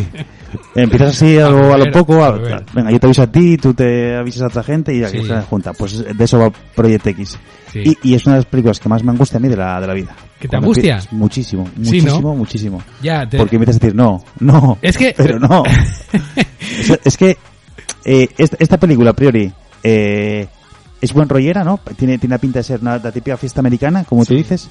[0.73, 2.31] Empiezas así a lo, a lo poco, a-
[2.73, 5.25] venga, yo te aviso a ti, tú te avisas a otra gente y aquí Sí.
[5.27, 5.73] se junta.
[5.73, 7.37] Pues de eso va Project X.
[7.71, 7.83] Sí.
[7.85, 9.79] Y, y es una de las películas que más me angustia a mí de la,
[9.79, 10.15] de la vida.
[10.39, 10.95] ¿Que te Cuando angustia?
[10.95, 11.83] empiezas- Muchísimo, Sí, ¿no?
[11.83, 12.81] muchísimo, muchísimo.
[13.03, 15.63] Ya, te- Porque empiezas a decir, no, no, Es que- pero no.
[15.65, 17.37] es, es que
[18.11, 19.51] eh, esta, esta película, a priori,
[19.83, 20.47] eh,
[21.01, 21.79] es buen rollera, ¿no?
[21.97, 24.69] Tiene, tiene la pinta de ser una, la típica fiesta americana, como tú dices,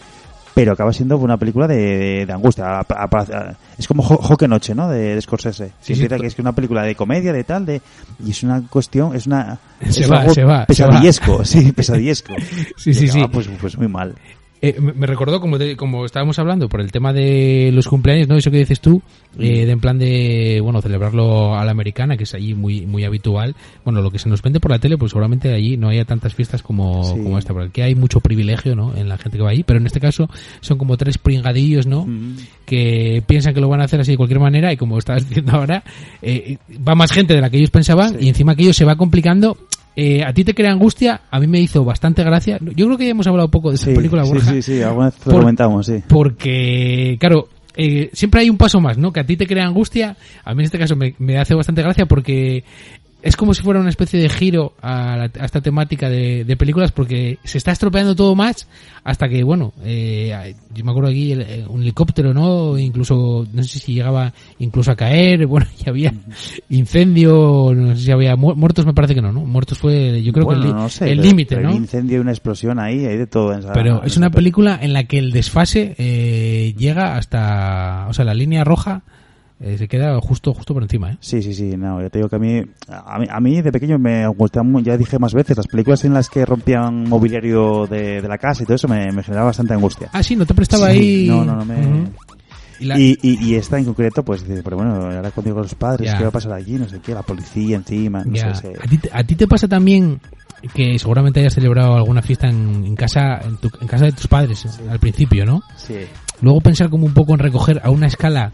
[0.55, 2.64] pero acaba siendo una película de, de- de angustia.
[2.80, 4.89] A- a- a- es como Jo- Joque Noche, ¿no?
[4.89, 5.72] De, de Scorsese.
[5.80, 7.80] Sí, sí, que es una película de comedia, de tal, de
[8.24, 9.59] y es una cuestión, es una
[9.89, 11.45] Se es va, algo se va, se pesadillesco, va.
[11.45, 12.34] sí, pesadillesco.
[12.76, 13.30] Sí, Y sí, acaba, sí.
[13.32, 14.14] Pues, pues muy mal.
[14.61, 18.37] Eh, me recordó, como, te- como estábamos hablando, por el tema de los cumpleaños, ¿no?
[18.37, 19.01] Eso que dices tú,
[19.39, 23.05] eh, de en plan de, bueno, celebrarlo a la americana, que es allí muy muy
[23.05, 23.55] habitual.
[23.85, 26.35] Bueno, lo que se nos vende por la tele, pues seguramente allí no haya tantas
[26.35, 27.13] fiestas como, Sí.
[27.23, 28.97] como esta, porque hay mucho privilegio, ¿no?
[28.97, 30.29] En la gente que va allí, pero en este caso
[30.61, 32.07] son como tres pringadillos, ¿no?
[32.67, 35.53] Que piensan que lo van a hacer así de cualquier manera y como estabas diciendo
[35.53, 35.85] ahora,
[36.21, 38.97] eh, va más gente de la que ellos pensaban y encima que ellos se va
[38.97, 39.57] complicando.
[40.01, 42.57] Eh, a ti te crea angustia, a mí me hizo bastante gracia.
[42.61, 44.53] Yo creo que ya hemos hablado poco de esta Sí, película, sí, Borja.
[44.53, 45.94] sí, sí, alguna vez lo comentamos, sí.
[46.07, 49.12] Porque, claro, eh, siempre hay un paso más, ¿no?
[49.12, 50.16] Que a ti te crea angustia.
[50.44, 52.62] A mí en este caso me, me hace bastante gracia porque
[53.21, 56.57] es como si fuera una especie de giro a, la- a esta temática de, de
[56.57, 58.69] películas porque se está estropeando todo más
[59.03, 62.79] hasta que, bueno, eh, yo me acuerdo aquí el- eh, un helicóptero, ¿no?
[62.79, 66.12] Incluso, no sé si llegaba incluso a caer, bueno, y había
[66.69, 69.41] incendio, no sé si había mu- muertos, me parece que no, ¿no?
[69.45, 71.73] Muertos fue, yo creo bueno, que el, no sé, límite, ¿no?
[71.75, 73.53] Incendio, una explosión ahí, hay de todo.
[73.53, 78.12] En esa- Pero es una película en la que el desfase eh, llega hasta, o
[78.14, 79.03] sea, la línea roja
[79.61, 81.17] eh, se queda justo justo por encima, ¿eh?
[81.21, 83.73] Sí, sí, sí, no, ya te digo que a mí, a mí, a mí de
[83.73, 88.23] pequeño me gustaban, ya dije más veces, las películas en las que rompían mobiliario de,
[88.23, 90.09] de la casa y todo eso me, me generaba bastante angustia.
[90.13, 91.27] Ah, sí, no te prestaba Sí, ahí.
[91.29, 92.07] No, no, no me...
[92.81, 95.61] Y la- Y, y, y esta en concreto, pues, dice, pero bueno, ahora cuando digo
[95.63, 96.15] los padres.
[96.15, 96.75] ¿qué va a pasar aquí?
[96.75, 98.55] No sé qué, la policía encima, no sé.
[98.55, 98.73] sé.
[98.81, 100.21] ¿A, ti, te- a ti te pasa también
[100.75, 104.29] que seguramente hayas celebrado alguna fiesta en, en casa en, tu- en casa de tus
[104.29, 105.63] padres al principio, ¿no?
[105.77, 105.95] Sí.
[106.41, 108.53] Luego pensar como un poco en recoger a una escala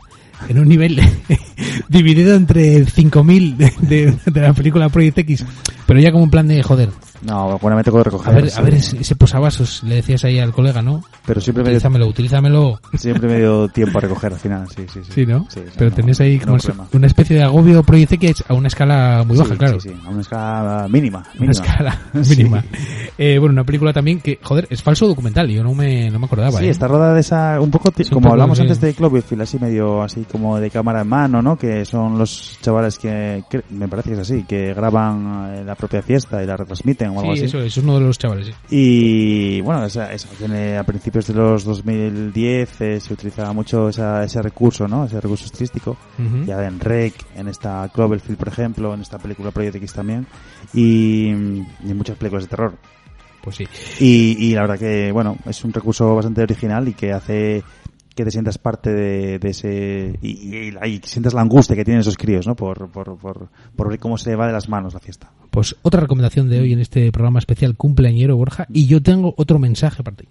[0.48, 1.00] en un nivel
[1.88, 5.44] dividido entre 5000 de, de, de la película Project X,
[5.86, 6.90] pero ya como en plan de joder.
[7.22, 8.32] No, buenamente puedo recoger.
[8.32, 11.02] A ver, a ver ese, ese posavasos, le decías ahí al colega, ¿no?
[11.26, 12.80] Pero siempre me dio, Utilízamelo, utilízamelo.
[12.94, 15.12] siempre me dio tiempo a recoger al final, sí, sí, sí.
[15.14, 15.46] Sí, ¿no?
[15.48, 16.86] Sí, Pero no- tenés ahí no como problema.
[16.92, 19.80] una especie de agobio Project X a una escala muy Sí, baja, claro.
[19.80, 21.18] Sí, sí, a una escala mínima.
[21.20, 21.52] Una mínima.
[21.52, 22.36] escala Sí.
[22.36, 22.64] mínima.
[23.16, 25.48] Eh, bueno, una película también que, joder, es falso documental.
[25.48, 26.58] Yo no me, no me acordaba.
[26.58, 26.70] Sí, ¿eh?
[26.70, 30.02] está rodada de esa, un poco, un como poco, hablamos antes de Cloverfield, así medio,
[30.02, 31.56] así como de cámara en mano, ¿no?
[31.56, 35.74] Que son los chavales que, que- me parece que es así, que graban eh, la
[35.74, 37.46] propia fiesta y la retransmiten o algo Sí, así.
[37.46, 38.46] eso, es uno de los chavales.
[38.48, 38.52] sí.
[38.70, 44.24] Y bueno, esa, esa tiene- a principios de los 2010 eh, se utilizaba mucho esa,
[44.24, 45.04] ese recurso, ¿no?
[45.04, 45.96] Ese recurso estilístico.
[46.46, 50.26] Ya en Rec, en esta Cloverfield, por ejemplo, en esta película Project X también.
[50.72, 52.74] Y, y en muchas películas de terror.
[53.42, 53.64] Pues sí.
[54.00, 57.62] Y, y la verdad que, bueno, es un recurso bastante original y que hace
[58.14, 60.18] que te sientas parte de, de ese...
[60.22, 62.54] Y, y, sientas la angustia que tienen esos críos, ¿no?
[62.54, 65.30] Por, por, por, por ver cómo se va de las manos la fiesta.
[65.50, 68.66] Pues otra recomendación de hoy en este programa especial cumpleañero, Borja.
[68.72, 70.28] Y yo tengo otro mensaje para ti.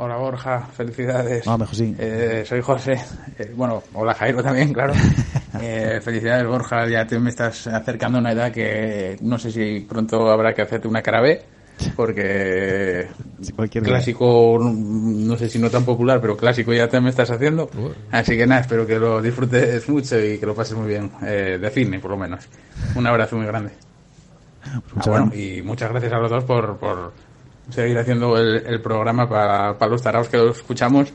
[0.00, 1.48] Hola Borja, felicidades.
[1.48, 1.92] Ah, mejor sí.
[1.98, 3.00] Eh, soy José.
[3.36, 4.94] Eh, bueno, hola Jairo también, claro.
[5.60, 9.80] Eh, felicidades Borja, ya te me estás acercando a una edad que no sé si
[9.80, 11.42] pronto habrá que hacerte una cara B,
[11.96, 13.08] porque
[13.54, 17.70] cualquier clásico, no sé si no tan popular, pero clásico ya te me estás haciendo.
[18.10, 21.58] Así que nada, espero que lo disfrutes mucho y que lo pases muy bien, eh,
[21.60, 22.48] de cine por lo menos.
[22.94, 23.72] Un abrazo muy grande.
[24.64, 27.12] Ah, Muchas bueno, y muchas gracias a los dos por, por
[27.70, 31.12] seguir haciendo el, el programa para, para los taraos que lo escuchamos,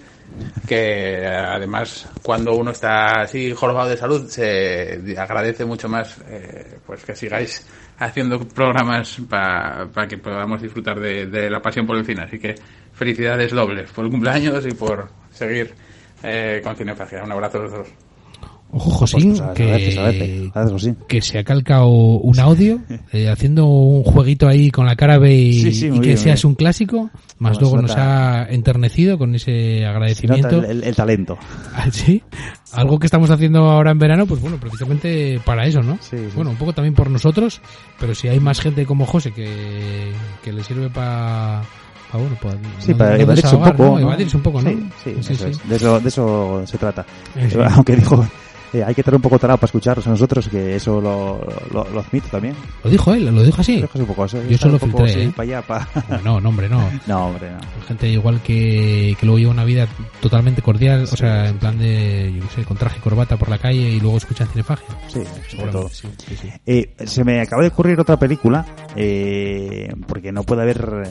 [0.68, 7.04] que además cuando uno está así jorobado de salud se agradece mucho más eh, pues
[7.04, 7.66] que sigáis
[7.98, 12.24] haciendo programas para que podamos disfrutar de, la pasión por el cine.
[12.24, 12.56] Así que
[12.94, 15.74] felicidades dobles por el cumpleaños y por seguir
[16.24, 17.24] eh, con Cinefagia.
[17.24, 17.88] Un abrazo a los dos.
[18.76, 20.98] Ojo, Josín, Pues, pues, que, Josín.
[21.08, 22.80] que se ha calcado un audio
[23.14, 26.06] eh, haciendo un jueguito ahí con la cara B y, Sí, sí, y muy que
[26.08, 30.64] bien, seas un clásico, más luego nos ha enternecido con ese agradecimiento.
[30.64, 31.38] el, el- el talento.
[31.76, 32.24] Ah, Sí,
[32.72, 35.98] algo que estamos haciendo ahora en verano, pues bueno, precisamente para eso, ¿no?
[36.02, 36.18] Sí.
[36.36, 37.62] Bueno, un poco también por nosotros,
[38.00, 40.12] pero si hay más gente como José que,
[40.44, 41.62] que le sirve para...
[42.12, 42.36] bueno,
[42.80, 43.84] Sí, no- para no evadirse un poco.
[44.00, 44.08] ¿no?
[44.38, 44.70] un poco, ¿no?
[45.04, 45.70] Sí, sí, eso es.
[45.70, 47.06] De, eso, de eso se trata.
[47.36, 47.50] Eh.
[47.76, 48.26] Aunque dijo,
[48.74, 51.40] Eh, hay que estar un poco tarado para escucharnos a nosotros, que eso lo,
[51.72, 52.56] lo, lo admito también.
[52.84, 53.76] Lo dijo él, lo dijo así.
[53.76, 55.34] Lo dijo así un poco, Yo solo filtré, así ¿eh?
[55.36, 55.88] para allá, para...
[56.24, 56.90] No, no, hombre, no.
[57.08, 57.60] No, hombre, no.
[57.88, 59.88] Gente igual que, que luego lleva una vida
[60.22, 63.50] totalmente cordial, o sea, en plan de, yo qué sé, con traje y corbata por
[63.50, 64.88] la calle y luego escuchan cinefagia.
[65.08, 65.22] Sí,
[65.56, 65.90] sobre todo.
[65.90, 66.08] sí.
[66.66, 68.66] Eh, se me acaba de ocurrir otra película,
[68.96, 71.10] eh, porque no puede haber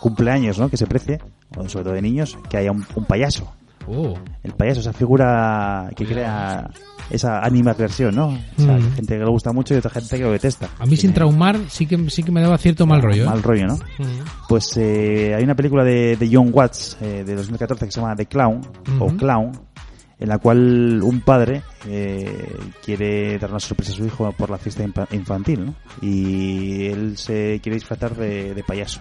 [0.00, 0.70] cumpleaños, ¿no?
[0.70, 1.18] Que se precie,
[1.66, 3.52] sobre todo de niños, que haya un, un payaso.
[3.86, 4.14] Oh.
[4.42, 6.68] El payaso, esa figura que crea
[7.10, 8.28] esa animadversión, ¿no?
[8.28, 8.92] O sea, Mm.
[8.94, 10.68] gente que le gusta mucho y otra gente que lo detesta.
[10.78, 13.24] A mí sin traumar sí que, sí que me daba cierto mal rollo.
[13.24, 13.26] ¿eh?
[13.26, 13.74] Mal rollo, ¿no?
[13.76, 14.46] Mm.
[14.48, 18.16] Pues eh, hay una película de, de John Watts eh, de 2014 que se llama
[18.16, 18.60] The Clown
[19.00, 19.08] o.
[19.08, 19.52] Clown,
[20.18, 22.48] en la cual un padre eh,
[22.84, 25.74] quiere dar una sorpresa a su hijo por la fiesta infa- infantil, ¿no?
[26.00, 29.00] Y él se quiere disfrazar de, de payaso.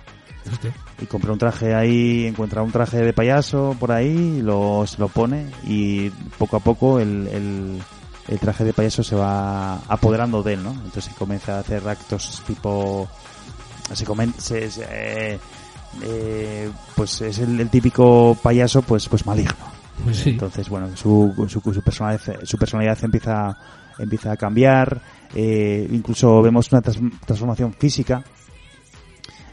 [0.50, 0.74] Hostia.
[1.02, 5.08] Y compra un traje ahí, encuentra un traje de payaso por ahí, lo, se lo
[5.08, 7.82] pone y poco a poco el, el,
[8.28, 10.72] el traje de payaso se va apoderando de él, ¿no?
[10.72, 13.08] Entonces comienza a hacer actos tipo...
[13.94, 15.40] Se comen, se, se- eh,
[16.04, 19.54] eh, pues es el, el típico payaso pues pues maligno.
[20.04, 20.30] Pues sí.
[20.32, 23.56] Entonces, bueno, su, su, su personalidad, su personalidad empieza,
[24.00, 25.02] empieza a cambiar,
[25.36, 28.24] eh, incluso vemos una trans- transformación física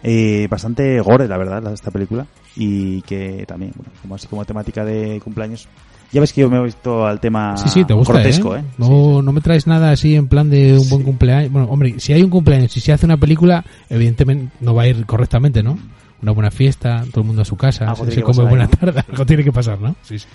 [0.02, 2.26] eh, bastante gore, la verdad, esta película.
[2.56, 5.68] Y que también, bueno, como así como temática de cumpleaños.
[6.10, 8.60] Ya ves que yo me he visto al tema Sí, sí, te gusta, grotesco, ¿eh?
[8.60, 8.64] ¿eh?
[8.78, 11.52] No, no me traes nada así en plan de un buen cumpleaños.
[11.52, 14.88] Bueno, hombre, si hay un cumpleaños y se hace una película, evidentemente no va a
[14.88, 15.78] ir correctamente, ¿no?
[16.22, 19.04] Una buena fiesta, todo el mundo a su casa, Algo se, come buena ahí, tarde,
[19.08, 19.94] algo tiene que pasar, ¿no?
[20.02, 20.26] Sí, sí.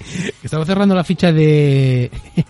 [0.44, 2.10] Estaba cerrando la ficha de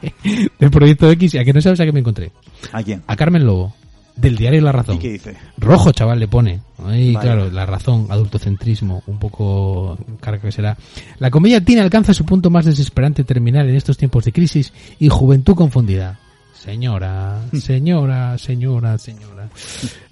[0.60, 2.32] del Proyecto X y a que no sabes a qué me encontré.
[2.74, 3.02] ¿A quién?
[3.08, 3.74] A Carmen Lobo,
[4.16, 4.96] del diario La Razón.
[4.96, 5.36] ¿Y qué dice?
[5.58, 6.62] Rojo, chaval, le pone.
[6.86, 7.26] Ahí, Vale.
[7.28, 10.78] claro, la razón, adultocentrismo, un poco carga que será.
[11.20, 15.10] La comedia teen alcanza su punto más desesperante terminal en estos tiempos de crisis y
[15.10, 16.20] juventud confundida.
[16.54, 19.50] Señora, señora, señora, señora.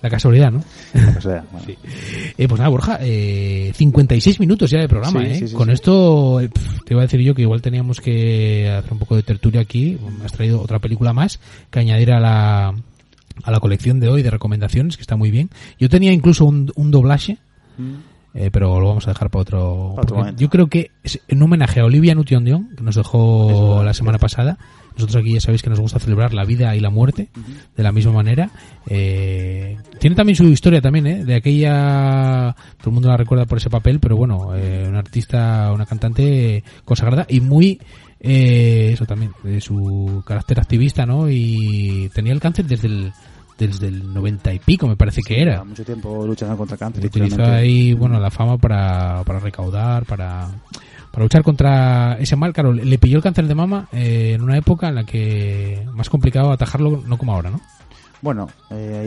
[0.01, 0.63] La casualidad, ¿no?
[1.17, 1.65] O sea, bueno.
[1.65, 1.77] Sí.
[2.37, 5.47] Eh, pues nada, Borja, eh, 56 minutos ya de programa, Sí, ¿eh?
[5.47, 6.49] sí, Con esto, eh,
[6.85, 9.97] te iba a decir yo que igual teníamos que hacer un poco de tertulia aquí.
[10.25, 11.39] Has traído otra película más
[11.69, 12.73] que añadir a la,
[13.43, 15.49] a la colección de hoy de recomendaciones, que está muy bien.
[15.79, 17.37] Yo tenía incluso un, un doblaje,
[18.33, 19.93] eh, pero lo vamos a dejar para otro.
[19.95, 23.93] Para otro yo creo que es en homenaje a Olivia Newton-John, que nos dejó la
[23.93, 24.57] semana pasada.
[24.93, 27.29] Nosotros aquí ya sabéis que nos gusta celebrar la vida y la muerte
[27.77, 28.51] de la misma manera.
[28.87, 31.23] Eh, tiene también su historia también, ¿eh?
[31.23, 32.53] De aquella...
[32.77, 36.63] Todo el mundo la recuerda por ese papel, pero bueno, eh, una artista, una cantante
[36.83, 37.79] consagrada y muy...
[38.23, 41.29] eh, eso también, de su carácter activista, ¿no?
[41.29, 43.11] Y tenía el cáncer desde el,
[43.57, 45.63] desde el 90 y pico, me parece que era.
[45.63, 47.03] Mucho tiempo luchando contra cáncer.
[47.03, 50.49] y Utilizó ahí, bueno, la fama para, para recaudar, para,
[51.11, 52.53] para luchar contra ese mal.
[52.53, 56.09] Claro, le pilló el cáncer de mama eh, en una época en la que más
[56.09, 57.59] complicado atajarlo, no como ahora, ¿no?
[58.23, 58.99] Bueno, eh,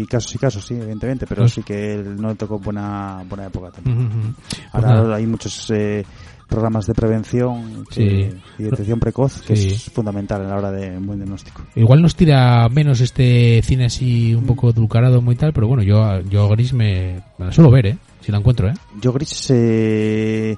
[0.00, 3.22] hay casos y casos, sí, evidentemente, pero Pues- sí que él no le tocó buena,
[3.28, 4.34] buena época también.
[4.48, 6.06] Pues Ahora hay muchos eh,
[6.52, 8.28] programas de prevención Sí.
[8.58, 9.68] y detección precoz que Sí.
[9.70, 11.62] es fundamental a la hora de un buen diagnóstico.
[11.74, 16.20] Igual nos tira menos este cine así un poco edulcarado, muy tal, pero bueno, yo,
[16.28, 17.98] yo Gris me, me la suelo ver, ¿eh?
[18.20, 18.74] Si la encuentro, ¿eh?
[19.00, 20.56] Yo, Gris, eh,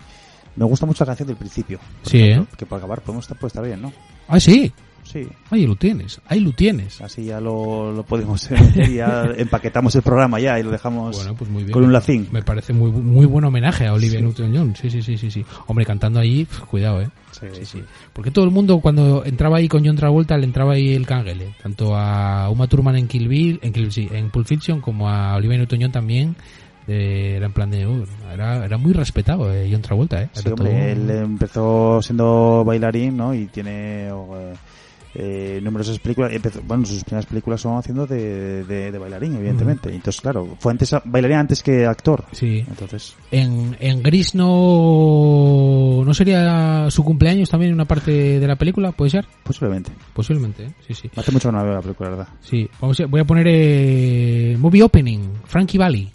[0.56, 1.78] me gusta mucho la canción del principio.
[2.02, 2.56] Sí, ejemplo, ¿eh?
[2.58, 3.92] Que para acabar podemos estar, puede estar bien, ¿no?
[4.28, 4.72] Ah, sí.
[5.14, 5.26] Sí.
[5.50, 7.00] Ahí lo tienes, ahí lo tienes.
[7.00, 8.50] Así ya lo, lo podemos
[8.94, 11.72] ya empaquetamos el programa ya y lo dejamos Bueno, pues muy bien.
[11.72, 12.28] con un lacín.
[12.32, 14.24] Me parece muy muy buen homenaje a Olivia Sí.
[14.24, 14.74] Newton-John.
[14.76, 15.44] Sí, sí, sí, sí, sí.
[15.68, 17.08] Hombre, cantando ahí, cuidado, ¿eh?
[17.30, 17.82] Sí, sí.
[18.12, 21.54] Porque todo el mundo cuando entraba ahí con John Travolta le entraba ahí el cángele,
[21.62, 25.36] tanto a Uma Thurman en Kill Bill, en Kill, sí, en Pulp Fiction como a
[25.36, 26.36] Olivia Newton-John también.
[26.86, 30.28] era en plan de uh, era, era muy respetado eh, John Travolta, ¿eh?
[30.32, 33.32] Sí, Era hombre, todo- él empezó siendo bailarín, ¿no?
[33.34, 34.54] Y tiene eh,
[35.14, 36.32] eh, numerosas películas.
[36.32, 39.88] empezó- bueno, sus primeras películas son haciendo de, de, de bailarín, evidentemente.
[39.94, 42.24] Entonces, claro, fue antes bailarín antes que actor.
[42.32, 42.64] Sí.
[42.68, 48.92] Entonces, En, en Gris no no sería su cumpleaños también una parte de la película,
[48.92, 49.26] ¿puede ser?
[49.42, 49.92] posiblemente.
[50.12, 50.72] Posiblemente, ¿eh?
[50.86, 51.10] sí, sí.
[51.16, 52.32] Hace mucho que no veo la película, la verdad.
[52.40, 56.10] Sí, vamos a, voy a poner eh, Movie Opening, Frankie Valley.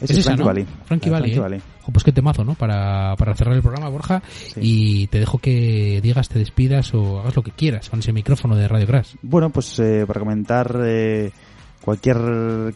[0.00, 0.46] Ese es esa, Frankie ¿no?
[0.46, 0.66] Valli.
[0.84, 1.40] Frankie Frankie ¿eh?
[1.40, 1.60] Valli.
[1.92, 2.54] Pues qué temazo, ¿no?
[2.54, 4.22] Para, para cerrar el programa, Borja.
[4.56, 8.56] Y te dejo que digas, te despidas o hagas lo que quieras con ese micrófono
[8.56, 9.14] de Radio Crash.
[9.22, 11.30] Bueno, pues eh, para comentar eh,
[11.82, 12.16] cualquier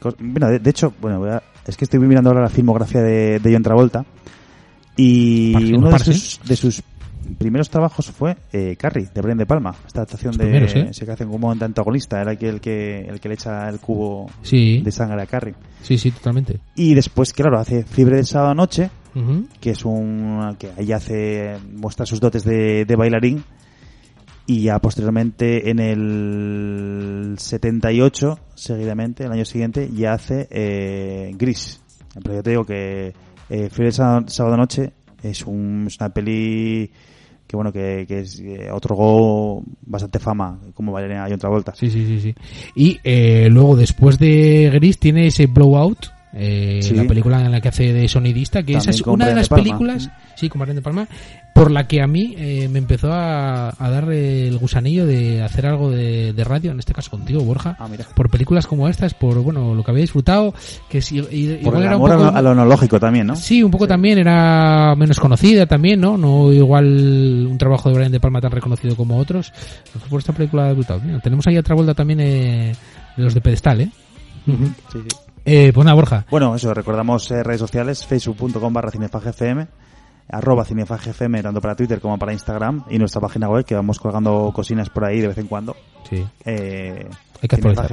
[0.01, 0.17] cosa.
[0.21, 3.39] Bueno, de, de hecho, bueno, voy a- es que estoy mirando ahora la filmografía de,
[3.41, 4.05] de John Travolta.
[4.97, 6.83] Y Parce, uno de sus, de sus
[7.39, 9.75] primeros trabajos fue eh, Carrie, de Brian De Palma.
[9.87, 10.45] Esta adaptación Los de.
[10.45, 10.89] primeros, ¿eh?
[10.93, 12.21] Se que hacen como un antagonista.
[12.21, 14.81] Era aquel que, el que le echa el cubo Sí.
[14.83, 15.55] de sangre a Carrie.
[15.83, 16.59] Sí, sí, totalmente.
[16.75, 18.91] Y después, claro, hace Fiebre del sábado noche,
[19.61, 20.57] Que es un.
[20.59, 21.57] que ahí hace.
[21.75, 23.45] muestra sus dotes de, de bailarín.
[24.47, 31.83] Y ya posteriormente, en el 78, seguidamente, el año siguiente, ya hace eh, Gris.
[32.23, 33.13] Pero yo te digo que
[33.51, 34.93] eh, Fiebre Sábado, Noche
[35.23, 36.91] es, un, es una peli
[37.47, 41.75] que bueno que, que es, eh, otorgó bastante fama como bailarina a John Travolta.
[41.75, 42.35] Sí, sí, sí, sí.
[42.75, 46.95] Y eh, luego, después de Gris, tiene ese Blowout, eh, Sí.
[46.95, 49.49] la película en la que hace de sonidista, que esa es una de las De
[49.51, 49.65] Palma.
[49.65, 51.09] películas, sí, con Brian de Palma,
[51.55, 55.67] por la que a mí eh, me empezó a, a dar el gusanillo de hacer
[55.67, 59.41] algo de, de radio, en este caso contigo, Borja, Ah, por películas como estas, por
[59.43, 60.55] bueno lo que había disfrutado,
[60.89, 62.37] que si, y- Por igual el era un amor poco...
[62.37, 63.35] a lo analógico también, ¿no?
[63.37, 66.17] Sí, un poco también era menos conocida también, ¿no?
[66.17, 69.53] No igual un trabajo de Brian De Palma tan reconocido como otros.
[70.09, 71.01] Por esta película brutal.
[71.05, 72.73] Mira, tenemos ahí a Travolta también eh,
[73.17, 73.91] de los de pedestal, ¿eh?
[74.47, 74.53] Sí,
[74.93, 75.17] sí.
[75.51, 76.27] Eh, pues nada, Borja.
[76.31, 79.67] Bueno, eso, recordamos eh, redes sociales, facebook.com barra cinefagfm,
[80.29, 84.53] arroba cinefagfm, tanto para Twitter como para Instagram, y nuestra página web, que vamos colgando
[84.55, 85.75] cosinas por ahí de vez en cuando.
[86.09, 86.25] Sí.
[86.45, 87.09] Eh,
[87.41, 87.87] Hay que actualizar.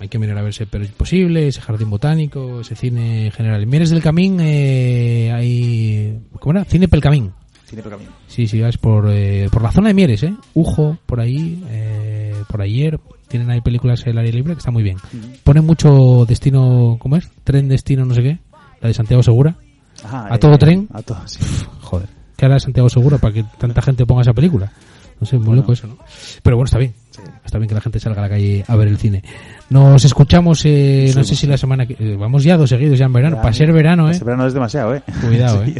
[0.00, 3.62] Hay que mirar a ver ese Pero Posible, ese Jardín Botánico, ese cine general.
[3.62, 6.18] En Mieres del Camín eh, hay...
[6.38, 6.64] ¿Cómo era?
[6.64, 7.32] Cine Pel Camín.
[7.66, 8.08] Cine Pel Camín.
[8.26, 10.34] Sí, sí, es por, eh, por la zona de Mieres, ¿eh?
[10.54, 13.00] Ujo, por ahí, eh, por ayer.
[13.32, 14.98] Tienen ahí películas en el aire libre que está muy bien.
[15.42, 17.30] Ponen mucho destino, ¿cómo es?
[17.44, 18.38] Tren destino, no sé qué.
[18.82, 19.56] La de Santiago Segura.
[20.04, 20.86] Ajá, a eh, todo tren.
[20.92, 21.38] A todo, sí.
[21.80, 22.08] Joder.
[22.36, 24.70] ¿Qué hará Santiago Segura para que tanta gente ponga esa película?
[25.18, 25.62] No sé, muy Bueno.
[25.62, 25.96] loco eso, ¿no?
[26.42, 26.92] Pero bueno, está bien.
[27.44, 29.22] Está bien que la gente salga a la calle a ver el cine.
[29.70, 31.94] Nos escuchamos, eh, no Sí, sé si la semana que...
[31.98, 33.36] eh, vamos ya dos seguidos ya en verano.
[33.36, 34.18] Para ser verano, ¿eh?
[34.24, 35.02] verano es demasiado, ¿eh?
[35.20, 35.74] Cuidado, ¿eh?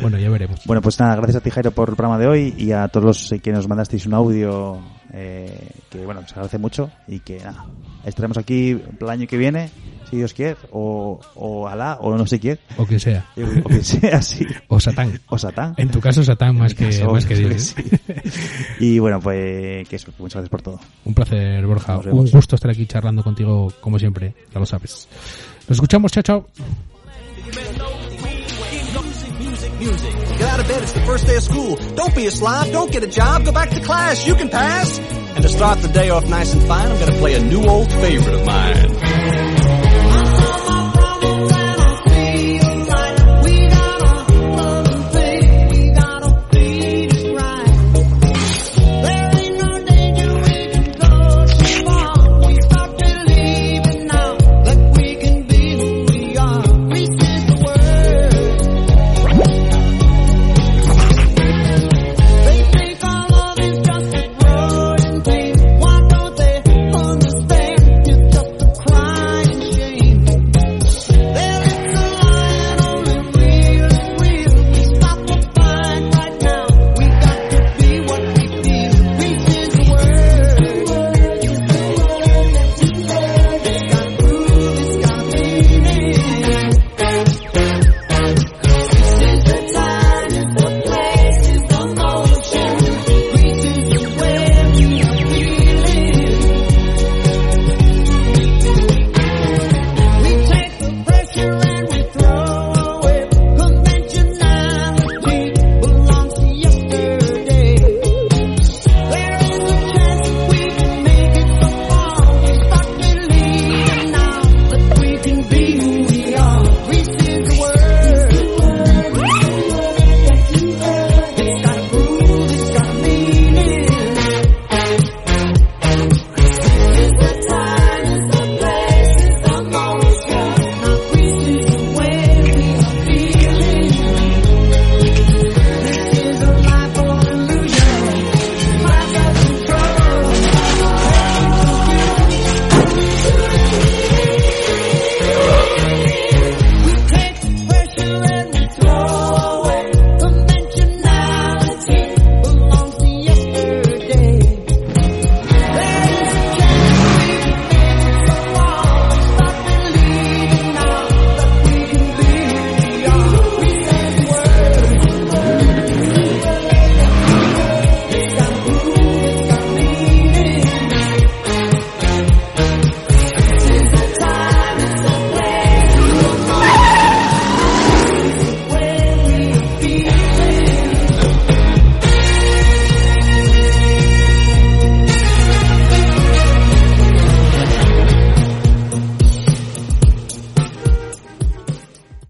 [0.00, 0.60] Bueno, ya veremos.
[0.64, 3.04] Bueno, pues nada, gracias a ti, Jairo, por el programa de hoy y a todos
[3.04, 4.78] los eh, que nos mandasteis un audio
[5.12, 7.66] eh, que, bueno, se agradece mucho y que nada,
[8.04, 9.68] estaremos aquí el año que viene,
[10.08, 12.58] si Dios quiere, o, o Alá, o no sé quién.
[12.78, 13.26] O quien sea.
[13.36, 14.46] O quien sea, sí.
[14.68, 15.20] O Satán.
[15.28, 15.74] O Satán.
[15.76, 17.74] En tu caso, Satán más que, caso, más que creo Dios.
[17.76, 17.84] ¿eh?
[18.30, 18.40] sí.
[18.80, 20.80] Y bueno, pues que eso, muchas gracias por todo.
[21.04, 21.98] Un placer, Borja.
[21.98, 24.34] Un gusto estar aquí charlando contigo, como siempre.
[24.52, 25.08] Ya lo sabes.
[25.68, 26.10] Nos escuchamos.
[26.12, 26.46] Chao, chao.
[29.84, 31.76] Get out of bed, it's the first day of school.
[31.76, 34.98] Don't be a slob, don't get a job, go back to class, you can pass.
[34.98, 37.90] And to start the day off nice and fine, I'm gonna play a new old
[37.90, 39.81] favorite of mine.